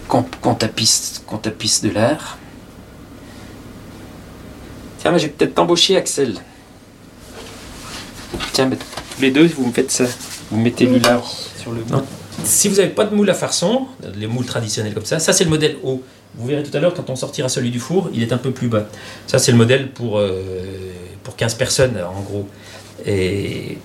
Qu'on 0.09 0.55
tapisse, 0.55 1.23
qu'on 1.27 1.39
tapisse 1.39 1.83
de 1.83 1.91
l'air. 1.91 2.37
Tiens, 4.99 5.17
j'ai 5.19 5.29
peut-être 5.29 5.59
embauché 5.59 5.97
Axel. 5.97 6.35
Tiens, 8.53 8.71
les 9.21 9.31
deux, 9.31 9.47
vous 9.47 9.67
me 9.67 9.73
faites 9.73 9.91
ça. 9.91 10.05
Vous 10.51 10.59
mettez 10.59 10.87
lui 10.87 11.01
là 11.01 11.23
sur 11.61 11.73
le. 11.73 11.83
Non. 11.91 12.05
Si 12.45 12.69
vous 12.69 12.77
n'avez 12.77 12.91
pas 12.91 13.05
de 13.05 13.15
moule 13.15 13.29
à 13.31 13.35
farçon, 13.35 13.87
les 14.17 14.27
moules 14.27 14.47
traditionnels 14.47 14.95
comme 14.95 15.05
ça, 15.05 15.19
ça 15.19 15.33
c'est 15.33 15.45
le 15.45 15.51
modèle 15.51 15.77
haut. 15.83 16.03
Vous 16.37 16.47
verrez 16.47 16.63
tout 16.63 16.77
à 16.77 16.81
l'heure 16.81 16.95
quand 16.95 17.11
on 17.11 17.17
sortira 17.17 17.49
celui 17.49 17.71
du 17.71 17.81
four, 17.81 18.11
il 18.15 18.23
est 18.23 18.33
un 18.33 18.39
peu 18.39 18.53
plus 18.53 18.69
bas. 18.69 18.87
Ça 19.27 19.39
c'est 19.39 19.51
le 19.51 19.59
modèle 19.59 19.91
pour, 19.91 20.19
euh, 20.19 20.63
pour 21.25 21.37
15 21.37 21.55
personnes 21.55 21.99
en 21.99 22.21
gros. 22.21 22.47
Et 23.05 23.79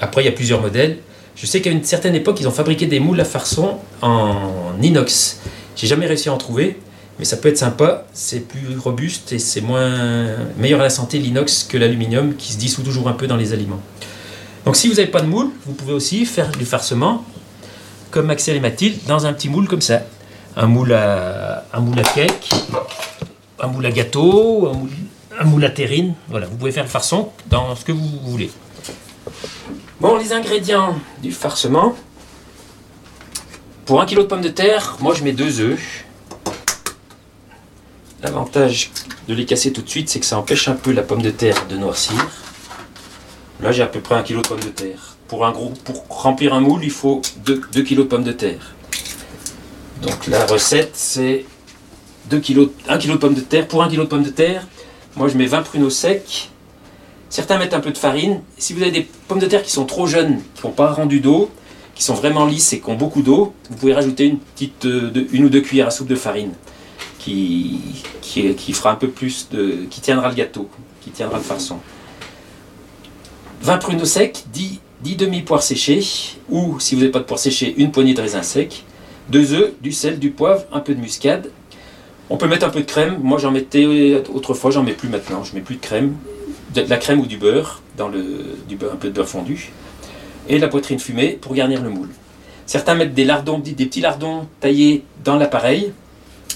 après 0.00 0.22
il 0.22 0.24
y 0.24 0.28
a 0.28 0.32
plusieurs 0.32 0.62
modèles. 0.62 0.98
Je 1.36 1.46
sais 1.46 1.60
qu'à 1.60 1.70
une 1.70 1.84
certaine 1.84 2.14
époque 2.14 2.38
ils 2.40 2.48
ont 2.48 2.52
fabriqué 2.52 2.86
des 2.86 2.98
moules 2.98 3.20
à 3.20 3.24
farçon 3.24 3.78
en 4.00 4.72
inox. 4.80 5.40
J'ai 5.76 5.86
jamais 5.86 6.06
réussi 6.06 6.28
à 6.28 6.32
en 6.32 6.38
trouver, 6.38 6.78
mais 7.18 7.24
ça 7.24 7.36
peut 7.36 7.48
être 7.48 7.58
sympa. 7.58 8.04
C'est 8.12 8.40
plus 8.40 8.78
robuste 8.78 9.32
et 9.32 9.38
c'est 9.38 9.60
moins 9.60 10.36
meilleur 10.56 10.80
à 10.80 10.84
la 10.84 10.90
santé 10.90 11.18
l'inox 11.18 11.64
que 11.64 11.76
l'aluminium 11.76 12.34
qui 12.36 12.52
se 12.52 12.58
dissout 12.58 12.82
toujours 12.82 13.08
un 13.08 13.12
peu 13.12 13.26
dans 13.26 13.36
les 13.36 13.52
aliments. 13.52 13.80
Donc 14.64 14.76
si 14.76 14.88
vous 14.88 14.94
n'avez 14.94 15.08
pas 15.10 15.20
de 15.20 15.26
moule, 15.26 15.50
vous 15.66 15.72
pouvez 15.72 15.92
aussi 15.92 16.26
faire 16.26 16.50
du 16.50 16.64
farcement 16.64 17.24
comme 18.10 18.30
Axel 18.30 18.56
et 18.56 18.60
Mathilde 18.60 18.98
dans 19.06 19.26
un 19.26 19.32
petit 19.32 19.48
moule 19.48 19.68
comme 19.68 19.80
ça. 19.80 20.02
Un 20.56 20.66
moule 20.66 20.92
à, 20.92 21.64
un 21.72 22.02
cake, 22.02 22.50
un 23.60 23.66
moule 23.68 23.86
à 23.86 23.90
gâteau, 23.90 24.68
un 24.68 24.76
moule, 24.76 24.90
un 25.38 25.44
moule 25.44 25.64
à 25.64 25.70
terrine. 25.70 26.14
Voilà, 26.28 26.46
vous 26.46 26.56
pouvez 26.56 26.72
faire 26.72 26.82
le 26.82 26.88
farçon 26.88 27.30
dans 27.48 27.76
ce 27.76 27.84
que 27.84 27.92
vous 27.92 28.08
voulez. 28.24 28.50
Bon, 30.00 30.16
les 30.16 30.32
ingrédients 30.32 30.96
du 31.22 31.32
farcement. 31.32 31.94
Pour 33.84 34.00
un 34.00 34.06
kilo 34.06 34.22
de 34.22 34.28
pommes 34.28 34.42
de 34.42 34.48
terre, 34.48 34.96
moi 35.00 35.14
je 35.14 35.24
mets 35.24 35.32
deux 35.32 35.60
œufs. 35.60 36.04
L'avantage 38.20 38.90
de 39.28 39.34
les 39.34 39.44
casser 39.44 39.72
tout 39.72 39.82
de 39.82 39.88
suite, 39.88 40.08
c'est 40.08 40.18
que 40.18 40.26
ça 40.26 40.38
empêche 40.38 40.66
un 40.66 40.74
peu 40.74 40.92
la 40.92 41.02
pomme 41.02 41.22
de 41.22 41.30
terre 41.30 41.66
de 41.68 41.76
noircir. 41.76 42.16
Là, 43.62 43.70
j'ai 43.70 43.82
à 43.82 43.86
peu 43.86 44.00
près 44.00 44.16
un 44.16 44.22
kilo 44.24 44.42
de 44.42 44.48
pommes 44.48 44.60
de 44.60 44.68
terre. 44.68 45.16
Pour, 45.28 45.46
un 45.46 45.52
gros, 45.52 45.72
pour 45.84 46.04
remplir 46.08 46.52
un 46.52 46.60
moule, 46.60 46.82
il 46.82 46.90
faut 46.90 47.22
2, 47.44 47.60
kg 47.60 47.96
de 47.96 48.02
pommes 48.02 48.24
de 48.24 48.32
terre. 48.32 48.74
Donc 50.02 50.26
la 50.26 50.46
recette, 50.46 50.92
c'est 50.94 51.44
2 52.30 52.40
kg, 52.40 52.68
1 52.88 52.98
kg 52.98 53.12
de 53.12 53.16
pommes 53.16 53.34
de 53.34 53.40
terre. 53.40 53.68
Pour 53.68 53.84
1 53.84 53.88
kg 53.88 53.98
de 53.98 54.04
pommes 54.04 54.24
de 54.24 54.30
terre, 54.30 54.66
moi 55.14 55.28
je 55.28 55.36
mets 55.36 55.46
20 55.46 55.62
pruneaux 55.62 55.90
secs. 55.90 56.50
Certains 57.30 57.58
mettent 57.58 57.74
un 57.74 57.80
peu 57.80 57.92
de 57.92 57.98
farine. 57.98 58.40
Si 58.56 58.72
vous 58.72 58.82
avez 58.82 58.90
des 58.90 59.08
pommes 59.28 59.38
de 59.38 59.46
terre 59.46 59.62
qui 59.62 59.70
sont 59.70 59.84
trop 59.84 60.08
jeunes, 60.08 60.40
qui 60.56 60.66
n'ont 60.66 60.72
pas 60.72 60.92
rendu 60.92 61.20
d'eau, 61.20 61.50
qui 61.94 62.02
sont 62.02 62.14
vraiment 62.14 62.46
lisses 62.46 62.72
et 62.72 62.80
qui 62.80 62.90
ont 62.90 62.96
beaucoup 62.96 63.22
d'eau, 63.22 63.54
vous 63.70 63.76
pouvez 63.76 63.94
rajouter 63.94 64.24
une, 64.24 64.38
euh, 64.86 65.26
une 65.32 65.44
ou 65.44 65.48
deux 65.48 65.60
cuillères 65.60 65.88
à 65.88 65.90
soupe 65.90 66.08
de 66.08 66.16
farine 66.16 66.52
qui, 67.18 67.80
qui, 68.22 68.72
fera 68.72 68.92
un 68.92 68.96
peu 68.96 69.08
plus 69.08 69.48
de. 69.50 69.86
qui 69.90 70.00
tiendra 70.00 70.28
le 70.28 70.34
gâteau, 70.34 70.68
qui 71.00 71.10
tiendra 71.10 71.38
le 71.38 71.44
farçon. 71.44 71.78
20 73.62 73.78
pruneaux 73.78 74.04
secs, 74.04 74.44
10, 74.52 74.80
10 75.02 75.16
demi-poires 75.16 75.62
séchées, 75.62 76.04
ou 76.48 76.78
si 76.80 76.94
vous 76.94 77.00
n'avez 77.00 77.12
pas 77.12 77.18
de 77.18 77.24
poires 77.24 77.40
séchées, 77.40 77.74
une 77.76 77.90
poignée 77.90 78.14
de 78.14 78.20
raisins 78.20 78.42
secs, 78.42 78.84
2 79.30 79.52
œufs, 79.52 79.72
du 79.80 79.92
sel, 79.92 80.18
du 80.18 80.30
poivre, 80.30 80.64
un 80.72 80.80
peu 80.80 80.94
de 80.94 81.00
muscade. 81.00 81.50
On 82.30 82.36
peut 82.36 82.46
mettre 82.46 82.66
un 82.66 82.70
peu 82.70 82.80
de 82.80 82.86
crème. 82.86 83.18
Moi, 83.22 83.38
j'en 83.38 83.50
mettais 83.50 84.22
autrefois, 84.32 84.70
j'en 84.70 84.82
mets 84.82 84.92
plus 84.92 85.08
maintenant. 85.08 85.44
Je 85.44 85.54
mets 85.54 85.60
plus 85.60 85.76
de 85.76 85.80
crème, 85.80 86.14
de 86.74 86.82
la 86.82 86.96
crème 86.98 87.20
ou 87.20 87.26
du 87.26 87.36
beurre, 87.36 87.82
dans 87.96 88.08
le, 88.08 88.22
du 88.68 88.76
beurre, 88.76 88.92
un 88.92 88.96
peu 88.96 89.08
de 89.08 89.14
beurre 89.14 89.28
fondu, 89.28 89.72
et 90.48 90.58
la 90.58 90.68
poitrine 90.68 90.98
fumée 90.98 91.38
pour 91.40 91.54
garnir 91.54 91.82
le 91.82 91.90
moule. 91.90 92.10
Certains 92.66 92.94
mettent 92.94 93.14
des 93.14 93.24
lardons, 93.24 93.58
des 93.58 93.72
petits 93.72 94.02
lardons 94.02 94.46
taillés 94.60 95.02
dans 95.24 95.36
l'appareil. 95.36 95.92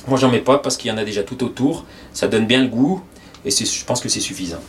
Moi, 0.08 0.18
j'en 0.18 0.30
mets 0.30 0.40
pas 0.40 0.58
parce 0.58 0.76
qu'il 0.76 0.90
y 0.90 0.94
en 0.94 0.98
a 0.98 1.04
déjà 1.04 1.22
tout 1.22 1.42
autour. 1.44 1.84
Ça 2.12 2.28
donne 2.28 2.46
bien 2.46 2.62
le 2.62 2.68
goût 2.68 3.02
et 3.44 3.50
je 3.50 3.84
pense 3.84 4.00
que 4.00 4.08
c'est 4.08 4.20
suffisant. 4.20 4.60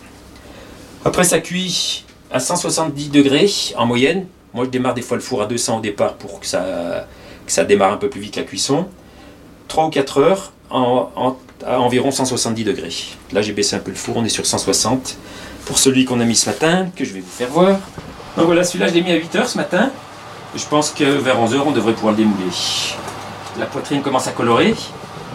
Après, 1.06 1.24
ça 1.24 1.40
cuit 1.40 2.06
à 2.32 2.40
170 2.40 3.10
degrés 3.10 3.50
en 3.78 3.86
moyenne. 3.86 4.26
Moi, 4.54 4.66
je 4.66 4.70
démarre 4.70 4.94
des 4.94 5.02
fois 5.02 5.18
le 5.18 5.24
four 5.24 5.42
à 5.42 5.46
200 5.48 5.80
au 5.80 5.82
départ 5.82 6.14
pour 6.16 6.40
que 6.40 6.46
ça, 6.46 7.08
ça 7.48 7.64
démarre 7.64 7.94
un 7.94 7.98
peu 7.98 8.10
plus 8.10 8.22
vite 8.22 8.36
la 8.36 8.44
cuisson. 8.44 8.88
3 9.68 9.88
ou 9.88 9.90
4 9.90 10.18
heures 10.20 10.54
à 11.66 11.80
environ 11.80 12.12
170 12.12 12.64
degrés. 12.64 12.94
Là, 13.32 13.42
j'ai 13.42 13.54
baissé 13.54 13.76
un 13.76 13.80
peu 13.80 13.92
le 13.92 13.98
four, 13.98 14.18
on 14.18 14.26
est 14.26 14.30
sur 14.30 14.46
160. 14.46 15.18
Pour 15.66 15.78
celui 15.78 16.06
qu'on 16.06 16.20
a 16.20 16.26
mis 16.26 16.36
ce 16.36 16.50
matin, 16.50 16.88
que 16.96 17.06
je 17.06 17.14
vais 17.14 17.22
vous 17.22 17.30
faire 17.30 17.50
voir. 17.50 17.80
Donc 18.38 18.46
voilà, 18.48 18.64
celui-là, 18.64 18.88
je 18.88 18.94
l'ai 18.94 19.02
mis 19.02 19.12
à 19.12 19.16
8 19.16 19.36
heures 19.36 19.50
ce 19.50 19.58
matin. 19.58 19.92
Je 20.56 20.66
pense 20.66 20.92
que 20.92 21.04
vers 21.04 21.40
11 21.40 21.56
heures, 21.56 21.68
on 21.68 21.72
devrait 21.72 21.94
pouvoir 21.94 22.12
le 22.12 22.18
démouler. 22.18 22.52
La 23.58 23.66
poitrine 23.66 24.02
commence 24.02 24.28
à 24.28 24.32
colorer. 24.32 24.76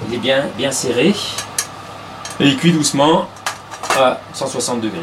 Il 0.06 0.14
est 0.14 0.18
bien, 0.18 0.46
bien 0.56 0.70
serré. 0.70 1.14
Et 2.40 2.46
il 2.46 2.56
cuit 2.56 2.72
doucement 2.72 3.28
à 3.96 4.20
160 4.32 4.80
degrés. 4.80 5.00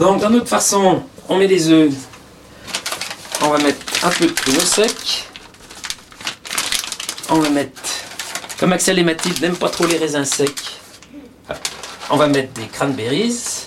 Donc, 0.00 0.20
dans 0.20 0.30
notre 0.30 0.48
façon, 0.48 1.02
on 1.28 1.36
met 1.36 1.46
des 1.46 1.70
œufs. 1.70 1.94
On 3.42 3.48
va 3.48 3.58
mettre 3.58 4.04
un 4.04 4.10
peu 4.10 4.26
de 4.26 4.32
pruneau 4.32 4.60
sec. 4.60 5.28
On 7.30 7.40
va 7.40 7.50
mettre, 7.50 7.80
comme 8.58 8.72
Axel 8.72 8.98
et 8.98 9.04
Mathilde 9.04 9.40
n'aiment 9.42 9.56
pas 9.56 9.68
trop 9.68 9.86
les 9.86 9.98
raisins 9.98 10.24
secs, 10.24 10.80
on 12.10 12.16
va 12.16 12.26
mettre 12.26 12.52
des 12.54 12.66
cranberries. 12.66 13.66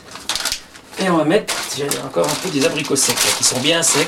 Et 1.00 1.10
on 1.10 1.18
va 1.18 1.24
mettre 1.24 1.54
encore 2.06 2.28
un 2.28 2.36
peu 2.44 2.50
des 2.50 2.66
abricots 2.66 2.96
secs, 2.96 3.16
qui 3.38 3.44
sont 3.44 3.60
bien 3.60 3.84
secs. 3.84 4.08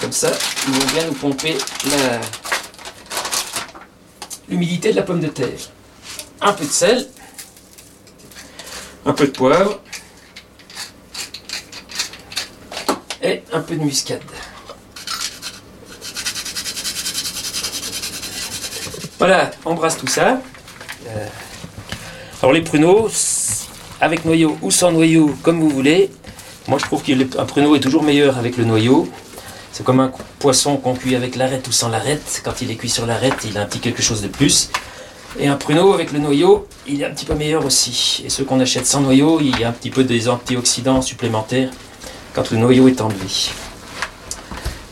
comme 0.00 0.12
ça, 0.12 0.30
ils 0.66 0.74
vont 0.74 0.86
bien 0.92 1.04
nous 1.06 1.14
pomper 1.14 1.56
l'humidité 4.48 4.90
de 4.90 4.96
la 4.96 5.02
pomme 5.02 5.20
de 5.20 5.28
terre. 5.28 5.58
Un 6.40 6.52
peu 6.52 6.64
de 6.64 6.70
sel, 6.70 7.06
un 9.04 9.12
peu 9.12 9.26
de 9.26 9.32
poivre, 9.32 9.80
et 13.22 13.42
un 13.52 13.60
peu 13.60 13.74
de 13.76 13.82
muscade. 13.82 14.20
Voilà, 19.18 19.50
on 19.64 19.74
brasse 19.74 19.96
tout 19.96 20.06
ça. 20.06 20.40
Euh, 21.08 21.28
alors 22.42 22.52
les 22.52 22.60
pruneaux, 22.60 23.08
avec 24.00 24.24
noyau 24.24 24.58
ou 24.62 24.70
sans 24.70 24.92
noyau, 24.92 25.34
comme 25.42 25.60
vous 25.60 25.70
voulez. 25.70 26.10
Moi 26.68 26.78
je 26.78 26.84
trouve 26.84 27.02
qu'un 27.02 27.46
pruneau 27.46 27.74
est 27.76 27.80
toujours 27.80 28.02
meilleur 28.02 28.36
avec 28.38 28.56
le 28.56 28.64
noyau. 28.64 29.10
C'est 29.76 29.84
comme 29.84 30.00
un 30.00 30.10
poisson 30.38 30.78
qu'on 30.78 30.94
cuit 30.94 31.16
avec 31.16 31.36
l'arête 31.36 31.68
ou 31.68 31.70
sans 31.70 31.90
l'arête. 31.90 32.40
Quand 32.42 32.62
il 32.62 32.70
est 32.70 32.76
cuit 32.76 32.88
sur 32.88 33.04
l'arête, 33.04 33.34
il 33.44 33.58
a 33.58 33.60
un 33.60 33.66
petit 33.66 33.78
quelque 33.78 34.00
chose 34.00 34.22
de 34.22 34.28
plus. 34.28 34.70
Et 35.38 35.48
un 35.48 35.56
pruneau 35.56 35.92
avec 35.92 36.12
le 36.12 36.18
noyau, 36.18 36.66
il 36.86 37.02
est 37.02 37.04
un 37.04 37.10
petit 37.10 37.26
peu 37.26 37.34
meilleur 37.34 37.62
aussi. 37.62 38.22
Et 38.24 38.30
ceux 38.30 38.44
qu'on 38.44 38.58
achète 38.58 38.86
sans 38.86 39.02
noyau, 39.02 39.38
il 39.38 39.60
y 39.60 39.64
a 39.64 39.68
un 39.68 39.72
petit 39.72 39.90
peu 39.90 40.02
des 40.02 40.30
antioxydants 40.30 41.02
supplémentaires 41.02 41.68
quand 42.32 42.50
le 42.52 42.56
noyau 42.56 42.88
est 42.88 43.02
enlevé. 43.02 43.26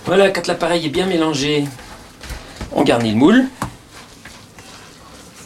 Voilà, 0.05 0.29
quand 0.29 0.47
l'appareil 0.49 0.85
est 0.85 0.91
bien 0.91 1.07
mélangé, 1.07 1.65
on 2.71 2.83
garnit 2.83 3.13
le 3.13 3.17
moule. 3.17 3.45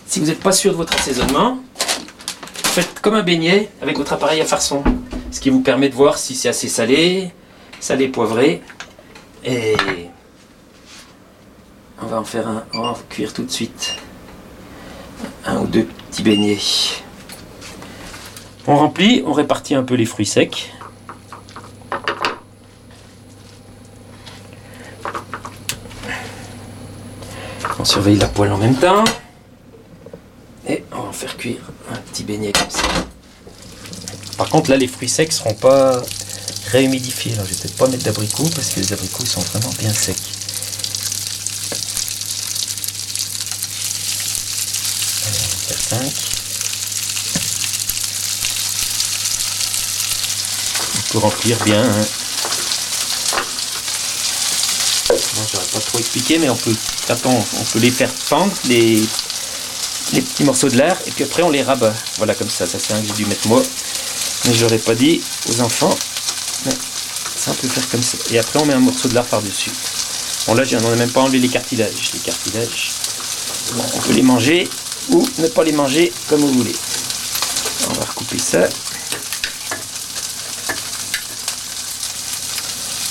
Si 0.08 0.18
vous 0.18 0.26
n'êtes 0.26 0.40
pas 0.40 0.50
sûr 0.50 0.72
de 0.72 0.76
votre 0.78 0.96
assaisonnement, 0.96 1.58
faites 2.64 2.98
comme 2.98 3.14
un 3.14 3.22
beignet 3.22 3.70
avec 3.82 3.98
votre 3.98 4.14
appareil 4.14 4.40
à 4.40 4.44
farçon. 4.44 4.82
Ce 5.30 5.38
qui 5.38 5.50
vous 5.50 5.60
permet 5.60 5.90
de 5.90 5.94
voir 5.94 6.18
si 6.18 6.34
c'est 6.34 6.48
assez 6.48 6.66
salé, 6.66 7.30
salé 7.78 8.08
poivré. 8.08 8.62
Et 9.44 9.76
on 12.00 12.06
va 12.06 12.20
en 12.20 12.24
faire 12.24 12.48
un, 12.48 12.64
on 12.74 12.82
va 12.82 12.88
en 12.88 12.98
cuire 13.08 13.32
tout 13.32 13.44
de 13.44 13.50
suite. 13.50 13.96
Un 15.44 15.58
ou 15.60 15.66
deux 15.66 15.84
petits 15.84 16.22
beignets. 16.22 16.58
On 18.66 18.76
remplit, 18.76 19.22
on 19.26 19.32
répartit 19.32 19.74
un 19.74 19.82
peu 19.82 19.94
les 19.94 20.04
fruits 20.04 20.26
secs. 20.26 20.72
On 27.78 27.84
surveille 27.84 28.16
la 28.16 28.28
poêle 28.28 28.52
en 28.52 28.58
même 28.58 28.74
temps. 28.74 29.04
Et 30.68 30.84
on 30.92 31.02
va 31.02 31.08
en 31.08 31.12
faire 31.12 31.36
cuire 31.36 31.62
un 31.90 31.96
petit 31.96 32.24
beignet 32.24 32.52
comme 32.52 32.68
ça. 32.68 32.82
Par 34.36 34.50
contre, 34.50 34.70
là, 34.70 34.76
les 34.76 34.86
fruits 34.86 35.08
secs 35.08 35.32
seront 35.32 35.54
pas 35.54 36.02
réhumidifiés. 36.68 37.32
Alors, 37.34 37.46
je 37.46 37.52
vais 37.52 37.56
peut-être 37.56 37.76
pas 37.76 37.88
mettre 37.88 38.04
d'abricots 38.04 38.48
parce 38.54 38.68
que 38.68 38.80
les 38.80 38.92
abricots 38.92 39.26
sont 39.26 39.40
vraiment 39.40 39.70
bien 39.78 39.92
secs. 39.92 40.16
On 45.24 45.30
va 45.30 45.40
faire 45.66 45.80
5. 45.80 46.12
On 50.96 51.12
peut 51.12 51.18
remplir 51.18 51.56
bien. 51.64 51.82
Hein. 51.82 52.06
J'aurais 55.50 55.66
pas 55.66 55.80
trop 55.80 55.98
expliqué, 55.98 56.38
mais 56.38 56.50
on 56.50 56.56
peut, 56.56 56.74
attends, 57.08 57.44
on 57.58 57.64
peut 57.64 57.78
les 57.78 57.90
faire 57.90 58.10
fendre, 58.12 58.52
les, 58.66 59.00
les 60.12 60.20
petits 60.20 60.44
morceaux 60.44 60.68
de 60.68 60.76
l'air, 60.76 60.98
et 61.06 61.10
puis 61.10 61.24
après 61.24 61.42
on 61.42 61.50
les 61.50 61.62
rabat. 61.62 61.94
Voilà, 62.18 62.34
comme 62.34 62.50
ça. 62.50 62.66
Ça, 62.66 62.78
c'est 62.78 62.92
un 62.92 63.00
que 63.00 63.08
j'ai 63.08 63.14
dû 63.14 63.26
mettre 63.26 63.48
moi. 63.48 63.62
Mais 64.44 64.54
je 64.54 64.62
l'aurais 64.62 64.78
pas 64.78 64.94
dit 64.94 65.20
aux 65.48 65.60
enfants. 65.62 65.96
Ça, 66.64 67.50
on 67.52 67.54
peut 67.54 67.68
faire 67.68 67.88
comme 67.88 68.02
ça. 68.02 68.18
Et 68.30 68.38
après, 68.38 68.58
on 68.58 68.66
met 68.66 68.74
un 68.74 68.80
morceau 68.80 69.08
de 69.08 69.14
lard 69.14 69.26
par-dessus. 69.26 69.70
Bon, 70.46 70.54
là, 70.54 70.64
on 70.72 70.90
n'a 70.90 70.96
même 70.96 71.10
pas 71.10 71.20
enlevé 71.20 71.38
les 71.38 71.48
cartilages. 71.48 72.10
Les 72.14 72.20
cartilages, 72.20 72.92
bon, 73.74 73.84
on 73.94 73.98
peut 73.98 74.12
les 74.12 74.22
manger 74.22 74.68
ou 75.10 75.26
ne 75.38 75.48
pas 75.48 75.62
les 75.62 75.72
manger 75.72 76.12
comme 76.28 76.40
vous 76.40 76.52
voulez. 76.52 76.74
On 77.90 77.92
va 77.92 78.04
recouper 78.04 78.38
ça. 78.38 78.68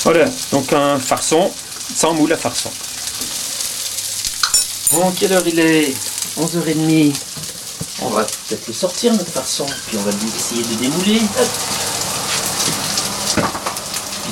Voilà, 0.03 0.25
donc 0.51 0.71
un 0.73 0.99
farçon, 0.99 1.51
sans 1.95 2.13
moule 2.13 2.33
à 2.33 2.37
farçon. 2.37 2.71
Bon, 4.91 5.11
quelle 5.11 5.33
heure 5.33 5.47
il 5.47 5.59
est? 5.59 5.93
11h30. 6.39 7.13
On 8.01 8.09
va 8.09 8.23
peut-être 8.23 8.67
le 8.67 8.73
sortir 8.73 9.11
notre 9.13 9.31
farçon, 9.31 9.65
puis 9.87 9.97
on 9.97 10.01
va 10.03 10.11
essayer 10.37 10.63
de 10.63 10.75
démouler. 10.75 11.21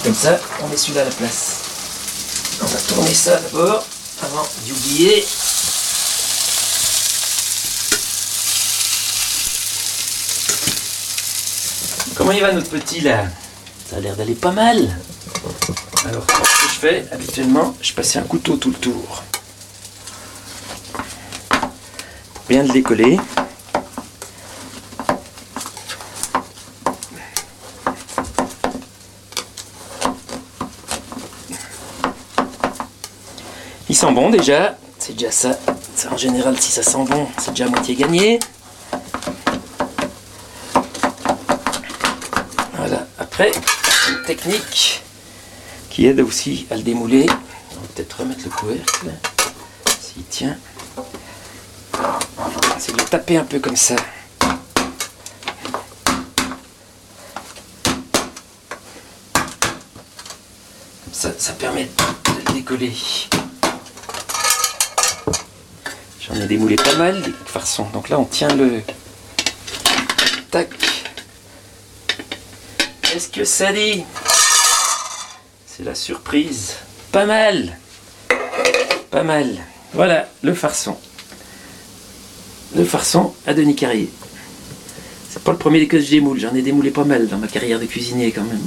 Comme 0.06 0.14
ça, 0.14 0.40
on 0.62 0.68
met 0.68 0.78
celui-là 0.78 1.02
à 1.02 1.06
la 1.06 1.10
place. 1.10 1.62
On 2.62 2.66
va 2.68 2.78
tourner 2.78 3.12
ça 3.12 3.40
d'abord, 3.40 3.84
avant 4.22 4.48
d'y 4.64 4.72
oublier. 4.72 5.26
Comment 12.16 12.32
il 12.34 12.42
va 12.42 12.54
notre 12.54 12.70
petit 12.70 13.02
là? 13.02 13.26
Ça 13.90 13.96
a 13.96 14.00
l'air 14.00 14.16
d'aller 14.16 14.36
pas 14.36 14.52
mal. 14.52 14.96
Alors, 16.08 16.24
ce 16.30 16.66
que 16.66 16.72
je 16.72 16.80
fais? 16.80 17.08
Habituellement, 17.12 17.76
je 17.82 17.92
passe 17.94 18.16
un 18.16 18.22
couteau 18.22 18.58
tout 18.58 18.70
le 18.70 18.78
tour. 18.78 19.24
Pour 21.50 22.44
bien 22.48 22.62
le 22.62 22.70
décoller. 22.70 23.20
Sent 34.06 34.14
bon 34.14 34.30
déjà, 34.30 34.78
c'est 35.00 35.14
déjà 35.14 35.32
ça. 35.32 35.58
Ça, 35.96 36.10
En 36.12 36.18
général, 36.18 36.60
si 36.60 36.72
ça 36.72 36.84
sent 36.84 37.06
bon, 37.10 37.28
c'est 37.40 37.52
déjà 37.52 37.66
à 37.66 37.70
moitié 37.70 37.96
gagné. 37.96 38.40
Voilà, 42.74 43.08
après, 43.18 43.52
une 44.10 44.24
technique 44.26 45.02
qui 45.90 46.06
aide 46.06 46.20
aussi 46.20 46.68
à 46.70 46.76
le 46.76 46.84
démouler. 46.84 47.26
On 47.28 47.82
va 47.82 47.88
peut-être 47.96 48.20
remettre 48.20 48.42
le 48.44 48.52
couvercle, 48.52 49.08
s'il 50.00 50.24
tient. 50.26 50.58
C'est 52.78 52.96
de 52.96 53.02
taper 53.02 53.38
un 53.38 53.46
peu 53.46 53.60
comme 53.60 53.78
ça. 53.78 53.96
Ça, 61.12 61.32
ça 61.38 61.54
permet 61.54 61.86
de 61.86 62.48
le 62.48 62.54
décoller. 62.54 62.94
J'en 66.28 66.36
ai 66.42 66.48
démoulé 66.48 66.76
pas 66.76 66.96
mal, 66.96 67.22
des 67.22 67.34
farçons. 67.46 67.86
Donc 67.94 68.10
là, 68.10 68.20
on 68.20 68.26
tient 68.26 68.48
le... 68.56 68.82
Tac. 70.52 70.70
Qu'est-ce 73.02 73.30
que 73.30 73.46
ça 73.46 73.72
dit? 73.72 74.04
C'est 75.68 75.84
la 75.84 75.96
surprise. 75.96 76.74
Pas 77.12 77.26
mal. 77.26 77.78
Pas 79.12 79.24
mal. 79.24 79.56
Voilà, 79.94 80.28
le 80.42 80.54
farçon. 80.54 80.98
Le 82.76 82.84
farçon 82.84 83.34
à 83.46 83.54
Denis 83.54 83.76
Carrier. 83.76 84.10
C'est 85.30 85.44
pas 85.44 85.52
le 85.52 85.58
premier 85.58 85.88
que 85.88 86.00
je 86.00 86.10
démoule. 86.10 86.40
J'en 86.40 86.56
ai 86.56 86.62
démoulé 86.62 86.92
pas 86.92 87.04
mal 87.04 87.28
dans 87.28 87.38
ma 87.38 87.48
carrière 87.48 87.80
de 87.80 87.86
cuisinier 87.86 88.32
quand 88.32 88.44
même. 88.44 88.62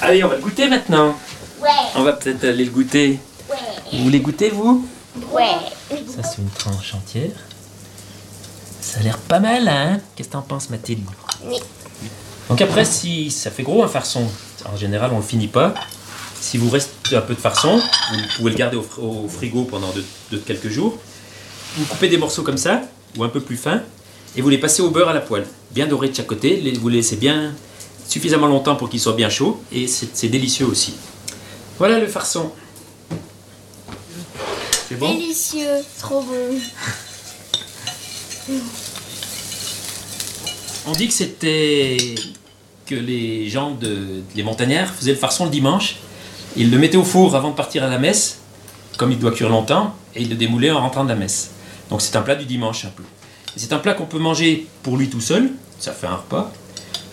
Allez, 0.00 0.24
on 0.24 0.28
va 0.28 0.36
le 0.36 0.40
goûter 0.42 0.68
maintenant. 0.68 1.16
Ouais, 1.60 1.68
On 1.96 2.02
va 2.02 2.12
peut-être 2.12 2.44
aller 2.44 2.64
le 2.64 2.70
goûter. 2.70 3.18
ouais, 3.50 3.56
Vous 3.92 4.04
voulez 4.04 4.20
goûter, 4.20 4.50
vous? 4.50 4.86
Ouais. 5.32 5.96
Ça, 6.06 6.22
c'est 6.22 6.38
une 6.42 6.50
tranche 6.50 6.94
entière. 6.94 7.32
Ça 8.80 9.00
a 9.00 9.02
l'air 9.02 9.18
pas 9.18 9.40
mal, 9.40 9.68
hein 9.68 10.00
Qu'est-ce 10.16 10.28
que 10.28 10.32
t'en 10.32 10.42
penses, 10.42 10.70
Mathilde? 10.70 11.04
Oui. 11.44 11.56
Donc 12.48 12.60
après, 12.62 12.84
si 12.84 13.30
ça 13.30 13.50
fait 13.50 13.62
gros 13.62 13.82
un 13.82 13.88
farçon, 13.88 14.26
en 14.72 14.76
général, 14.76 15.10
on 15.12 15.18
le 15.18 15.22
finit 15.22 15.48
pas. 15.48 15.74
Si 16.40 16.56
vous 16.56 16.70
reste 16.70 16.90
un 17.12 17.20
peu 17.20 17.34
de 17.34 17.40
farçon, 17.40 17.78
vous 17.78 18.18
pouvez 18.36 18.50
le 18.52 18.56
garder 18.56 18.76
au, 18.76 18.82
fr- 18.82 19.00
au 19.00 19.28
frigo 19.28 19.64
pendant 19.64 19.90
de, 19.92 20.02
de 20.32 20.38
quelques 20.38 20.68
jours. 20.70 20.96
Vous 21.76 21.84
coupez 21.84 22.08
des 22.08 22.16
morceaux 22.16 22.42
comme 22.42 22.56
ça, 22.56 22.80
ou 23.18 23.24
un 23.24 23.28
peu 23.28 23.40
plus 23.40 23.56
fins, 23.56 23.82
et 24.36 24.40
vous 24.40 24.48
les 24.48 24.56
passez 24.58 24.80
au 24.80 24.90
beurre 24.90 25.08
à 25.10 25.12
la 25.14 25.20
poêle. 25.20 25.46
Bien 25.72 25.86
doré 25.86 26.08
de 26.08 26.14
chaque 26.14 26.26
côté, 26.28 26.62
vous 26.80 26.88
les 26.88 26.96
laissez 26.98 27.16
bien 27.16 27.52
suffisamment 28.08 28.46
longtemps 28.46 28.76
pour 28.76 28.88
qu'ils 28.88 29.00
soient 29.00 29.12
bien 29.12 29.28
chauds, 29.28 29.62
et 29.70 29.86
c'est 29.86 30.28
délicieux 30.28 30.64
aussi. 30.66 30.94
Voilà 31.78 31.98
le 31.98 32.06
farçon. 32.06 32.50
C'est 34.88 34.96
bon 34.96 35.12
Délicieux, 35.12 35.84
trop 35.98 36.22
bon. 36.22 36.58
On 40.86 40.92
dit 40.92 41.08
que 41.08 41.12
c'était 41.12 42.14
que 42.86 42.94
les 42.94 43.50
gens 43.50 43.72
de 43.72 44.22
les 44.34 44.42
montagnards 44.42 44.94
faisaient 44.94 45.12
le 45.12 45.18
farçon 45.18 45.44
le 45.44 45.50
dimanche. 45.50 45.96
Ils 46.56 46.70
le 46.70 46.78
mettaient 46.78 46.96
au 46.96 47.04
four 47.04 47.36
avant 47.36 47.50
de 47.50 47.54
partir 47.54 47.84
à 47.84 47.88
la 47.88 47.98
messe, 47.98 48.38
comme 48.96 49.12
il 49.12 49.18
doit 49.18 49.32
cuire 49.32 49.50
longtemps, 49.50 49.94
et 50.14 50.22
ils 50.22 50.30
le 50.30 50.36
démoulaient 50.36 50.70
en 50.70 50.80
rentrant 50.80 51.04
de 51.04 51.10
la 51.10 51.16
messe. 51.16 51.50
Donc 51.90 52.00
c'est 52.00 52.16
un 52.16 52.22
plat 52.22 52.34
du 52.34 52.46
dimanche 52.46 52.86
un 52.86 52.90
peu. 52.96 53.02
C'est 53.56 53.74
un 53.74 53.78
plat 53.78 53.92
qu'on 53.92 54.06
peut 54.06 54.18
manger 54.18 54.66
pour 54.82 54.96
lui 54.96 55.10
tout 55.10 55.20
seul, 55.20 55.50
ça 55.78 55.92
fait 55.92 56.06
un 56.06 56.16
repas, 56.16 56.50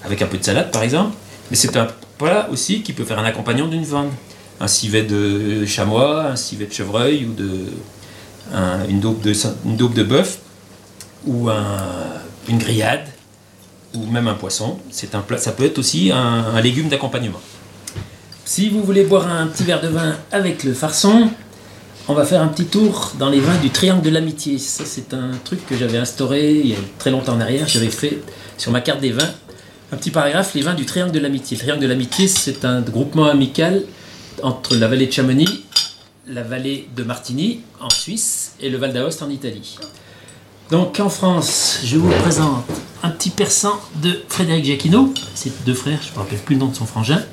avec 0.05 0.21
un 0.21 0.27
peu 0.27 0.37
de 0.37 0.45
salade 0.45 0.71
par 0.71 0.83
exemple. 0.83 1.13
Mais 1.51 1.57
c'est 1.57 1.75
un 1.75 1.87
plat 2.17 2.47
aussi 2.49 2.83
qui 2.83 2.93
peut 2.93 3.03
faire 3.03 3.19
un 3.19 3.25
accompagnant 3.25 3.67
d'une 3.67 3.83
viande. 3.83 4.11
Un 4.59 4.67
civet 4.67 5.03
de 5.03 5.65
chamois, 5.65 6.25
un 6.31 6.35
civet 6.35 6.65
de 6.65 6.73
chevreuil 6.73 7.25
ou 7.25 7.33
de, 7.33 7.49
un- 8.53 8.85
une 8.87 8.99
daube 9.01 9.21
de, 9.21 9.33
une 9.65 9.75
de 9.75 10.03
bœuf 10.03 10.39
ou 11.25 11.49
un- 11.49 12.13
une 12.47 12.57
grillade 12.57 13.07
ou 13.93 14.05
même 14.05 14.27
un 14.27 14.33
poisson. 14.35 14.77
C'est 14.91 15.13
un 15.15 15.21
plat, 15.21 15.37
ça 15.37 15.51
peut 15.51 15.65
être 15.65 15.77
aussi 15.79 16.11
un, 16.11 16.45
un 16.55 16.61
légume 16.61 16.87
d'accompagnement. 16.89 17.41
Si 18.45 18.69
vous 18.69 18.83
voulez 18.83 19.03
boire 19.03 19.27
un 19.27 19.47
petit 19.47 19.63
verre 19.63 19.81
de 19.81 19.87
vin 19.87 20.15
avec 20.31 20.63
le 20.63 20.73
farçon, 20.73 21.29
on 22.07 22.13
va 22.13 22.23
faire 22.25 22.41
un 22.41 22.47
petit 22.47 22.65
tour 22.65 23.13
dans 23.17 23.29
les 23.29 23.39
vins 23.39 23.57
du 23.57 23.71
Triangle 23.71 24.03
de 24.03 24.11
l'Amitié. 24.11 24.59
Ça, 24.59 24.83
c'est 24.85 25.13
un 25.13 25.31
truc 25.43 25.65
que 25.65 25.75
j'avais 25.75 25.97
instauré 25.97 26.51
il 26.53 26.67
y 26.67 26.73
a 26.73 26.77
très 26.99 27.09
longtemps 27.09 27.33
en 27.33 27.41
arrière. 27.41 27.67
J'avais 27.67 27.89
fait 27.89 28.21
sur 28.57 28.71
ma 28.71 28.81
carte 28.81 29.01
des 29.01 29.11
vins 29.11 29.31
un 29.91 29.97
petit 29.97 30.11
paragraphe, 30.11 30.53
les 30.53 30.61
vins 30.61 30.73
du 30.75 30.85
Triangle 30.85 31.11
de 31.11 31.19
l'Amitié. 31.19 31.57
Le 31.57 31.61
Triangle 31.63 31.81
de 31.81 31.87
l'Amitié, 31.87 32.27
c'est 32.27 32.63
un 32.65 32.81
groupement 32.81 33.25
amical 33.25 33.83
entre 34.43 34.75
la 34.75 34.87
vallée 34.87 35.07
de 35.07 35.11
Chamonix, 35.11 35.63
la 36.27 36.43
vallée 36.43 36.87
de 36.95 37.03
Martigny 37.03 37.61
en 37.79 37.89
Suisse 37.89 38.53
et 38.59 38.69
le 38.69 38.77
Val 38.77 38.93
d'Aoste 38.93 39.21
en 39.21 39.29
Italie. 39.29 39.77
Donc 40.71 40.99
en 40.99 41.09
France, 41.09 41.79
je 41.83 41.97
vous 41.97 42.09
présente 42.21 42.65
un 43.03 43.09
petit 43.09 43.29
persan 43.29 43.79
de 44.01 44.23
Frédéric 44.27 44.65
Jacquinot. 44.65 45.13
C'est 45.35 45.63
deux 45.65 45.73
frères, 45.73 45.99
je 46.01 46.09
ne 46.09 46.13
me 46.15 46.19
rappelle 46.19 46.39
plus 46.39 46.55
le 46.55 46.61
nom 46.61 46.67
de 46.67 46.75
son 46.75 46.85
frangin. 46.85 47.23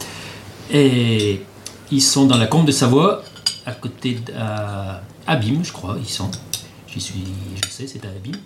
Et 0.71 1.41
ils 1.91 2.03
sont 2.03 2.27
dans 2.27 2.37
la 2.37 2.47
Combe 2.47 2.67
de 2.67 2.73
Savoie 2.73 3.23
à 3.65 3.73
côté 3.73 4.15
d'Abîme, 4.15 5.01
Abîme, 5.27 5.65
je 5.65 5.73
crois, 5.73 5.97
ils 5.99 6.11
sont. 6.11 6.31
J'y 6.89 7.01
suis, 7.01 7.25
je 7.65 7.71
sais, 7.71 7.87
c'est 7.87 8.05
à 8.05 8.09
Abîme. 8.09 8.41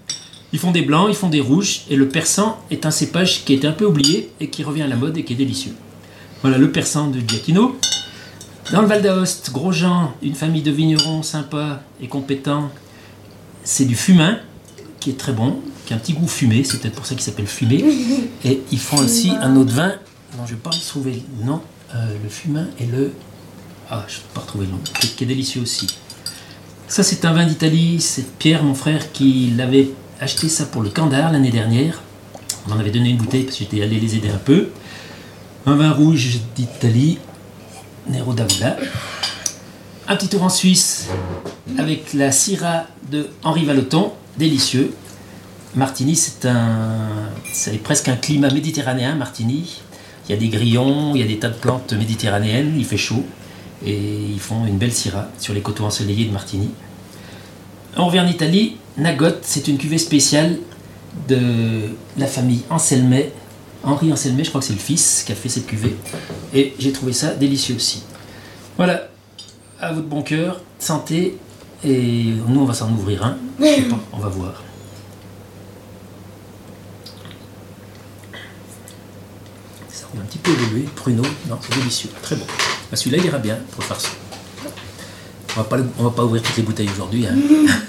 Ils 0.52 0.58
font 0.58 0.70
des 0.70 0.82
blancs, 0.82 1.08
ils 1.08 1.16
font 1.16 1.28
des 1.28 1.40
rouges, 1.40 1.82
et 1.90 1.96
le 1.96 2.08
persan 2.08 2.58
est 2.70 2.86
un 2.86 2.92
cépage 2.92 3.44
qui 3.44 3.54
est 3.54 3.64
un 3.64 3.72
peu 3.72 3.84
oublié 3.84 4.30
et 4.38 4.48
qui 4.48 4.62
revient 4.62 4.82
à 4.82 4.86
la 4.86 4.96
mode 4.96 5.16
et 5.16 5.24
qui 5.24 5.32
est 5.32 5.36
délicieux. 5.36 5.74
Voilà 6.42 6.58
le 6.58 6.70
persan 6.70 7.08
de 7.10 7.18
Giacchino. 7.18 7.76
Dans 8.72 8.82
le 8.82 8.88
Val 8.88 9.00
d'Aoste, 9.00 9.52
Grosjean, 9.52 10.12
une 10.22 10.34
famille 10.34 10.62
de 10.62 10.72
vignerons 10.72 11.22
sympas 11.22 11.80
et 12.00 12.08
compétents, 12.08 12.68
c'est 13.62 13.84
du 13.84 13.94
fumain 13.94 14.38
qui 14.98 15.10
est 15.10 15.18
très 15.18 15.32
bon, 15.32 15.60
qui 15.86 15.92
a 15.92 15.96
un 15.96 16.00
petit 16.00 16.14
goût 16.14 16.26
fumé, 16.26 16.64
c'est 16.64 16.80
peut-être 16.80 16.96
pour 16.96 17.06
ça 17.06 17.14
qu'il 17.14 17.22
s'appelle 17.22 17.46
fumé. 17.46 17.84
Et 18.44 18.62
ils 18.72 18.78
font 18.80 18.98
aussi 18.98 19.30
un 19.40 19.54
autre 19.54 19.72
vin 19.72 19.94
dont 20.36 20.44
je 20.46 20.52
ne 20.52 20.56
vais 20.56 20.62
pas 20.62 20.70
retrouver 20.70 21.22
le 21.38 21.46
nom, 21.46 21.60
euh, 21.94 22.16
le 22.20 22.28
fumain 22.28 22.66
et 22.80 22.86
le. 22.86 23.12
Ah, 23.88 24.04
je 24.08 24.14
ne 24.14 24.18
vais 24.18 24.26
pas 24.34 24.40
retrouver 24.40 24.66
le 24.66 24.72
nom, 24.72 24.78
qui 24.78 25.06
est, 25.06 25.10
qui 25.10 25.24
est 25.24 25.26
délicieux 25.28 25.62
aussi. 25.62 25.86
Ça, 26.88 27.04
c'est 27.04 27.24
un 27.24 27.32
vin 27.32 27.46
d'Italie, 27.46 28.00
c'est 28.00 28.26
Pierre, 28.36 28.64
mon 28.64 28.74
frère, 28.74 29.12
qui 29.12 29.52
l'avait 29.56 29.90
acheté 30.20 30.48
ça 30.48 30.66
pour 30.66 30.82
le 30.82 30.90
Candar 30.90 31.30
l'année 31.30 31.52
dernière. 31.52 32.02
On 32.68 32.72
en 32.72 32.80
avait 32.80 32.90
donné 32.90 33.10
une 33.10 33.18
bouteille 33.18 33.44
parce 33.44 33.58
que 33.58 33.64
j'étais 33.64 33.82
allé 33.82 34.00
les 34.00 34.16
aider 34.16 34.28
un 34.28 34.38
peu. 34.38 34.70
Un 35.66 35.76
vin 35.76 35.92
rouge 35.92 36.40
d'Italie, 36.56 37.18
Nero 38.08 38.32
d'Avola. 38.32 38.76
Un 40.08 40.16
petit 40.16 40.28
tour 40.28 40.42
en 40.42 40.48
Suisse 40.48 41.08
avec 41.78 42.14
la 42.14 42.30
Syrah 42.30 42.86
de 43.10 43.28
Henri 43.42 43.64
Vallotton, 43.64 44.12
délicieux. 44.38 44.94
Martigny, 45.74 46.16
c'est 46.16 46.46
un, 46.46 47.08
presque 47.82 48.08
un 48.08 48.16
climat 48.16 48.50
méditerranéen, 48.50 49.14
Martigny. 49.14 49.80
Il 50.28 50.32
y 50.32 50.34
a 50.34 50.38
des 50.38 50.48
grillons, 50.48 51.14
il 51.14 51.20
y 51.20 51.24
a 51.24 51.26
des 51.26 51.38
tas 51.38 51.48
de 51.48 51.54
plantes 51.54 51.92
méditerranéennes, 51.92 52.74
il 52.78 52.84
fait 52.84 52.96
chaud. 52.96 53.24
Et 53.84 53.96
ils 53.96 54.40
font 54.40 54.66
une 54.66 54.78
belle 54.78 54.92
Syrah 54.92 55.28
sur 55.38 55.52
les 55.52 55.60
coteaux 55.60 55.84
ensoleillés 55.84 56.24
de 56.24 56.32
Martigny. 56.32 56.70
On 57.96 58.06
revient 58.06 58.20
en 58.20 58.28
Italie. 58.28 58.76
Nagot, 58.96 59.36
c'est 59.42 59.68
une 59.68 59.78
cuvée 59.78 59.98
spéciale 59.98 60.58
de 61.28 61.90
la 62.16 62.26
famille 62.26 62.62
Anselmet. 62.70 63.32
Henri 63.84 64.12
Anselmet, 64.12 64.44
je 64.44 64.48
crois 64.50 64.60
que 64.60 64.66
c'est 64.66 64.72
le 64.72 64.78
fils 64.78 65.22
qui 65.24 65.32
a 65.32 65.34
fait 65.34 65.48
cette 65.48 65.66
cuvée. 65.66 65.96
Et 66.54 66.74
j'ai 66.78 66.92
trouvé 66.92 67.12
ça 67.12 67.34
délicieux 67.34 67.76
aussi. 67.76 68.02
Voilà, 68.76 69.08
à 69.80 69.92
votre 69.92 70.06
bon 70.08 70.22
cœur, 70.22 70.60
santé. 70.78 71.38
Et 71.84 72.24
nous, 72.48 72.60
on 72.60 72.64
va 72.64 72.74
s'en 72.74 72.90
ouvrir 72.90 73.24
un. 73.24 73.36
Je 73.60 73.64
sais 73.64 73.82
pas, 73.82 73.98
on 74.12 74.18
va 74.18 74.28
voir. 74.28 74.62
Ça 79.90 80.06
roule 80.12 80.22
un 80.22 80.24
petit 80.26 80.38
peu 80.38 80.50
évolué. 80.50 80.82
Pruneau, 80.96 81.22
non, 81.48 81.58
c'est 81.62 81.76
délicieux. 81.78 82.10
Très 82.22 82.36
bon. 82.36 82.44
Bah, 82.90 82.96
Celui-là, 82.96 83.18
il 83.18 83.24
ira 83.26 83.38
bien 83.38 83.58
pour 83.72 83.82
le 83.82 83.86
farce. 83.86 84.10
On 85.56 85.60
va 85.60 85.64
pas, 85.64 85.76
on 85.98 86.04
va 86.04 86.10
pas 86.10 86.24
ouvrir 86.24 86.42
toutes 86.42 86.56
les 86.56 86.62
bouteilles 86.62 86.90
aujourd'hui. 86.92 87.26
hein. 87.26 87.34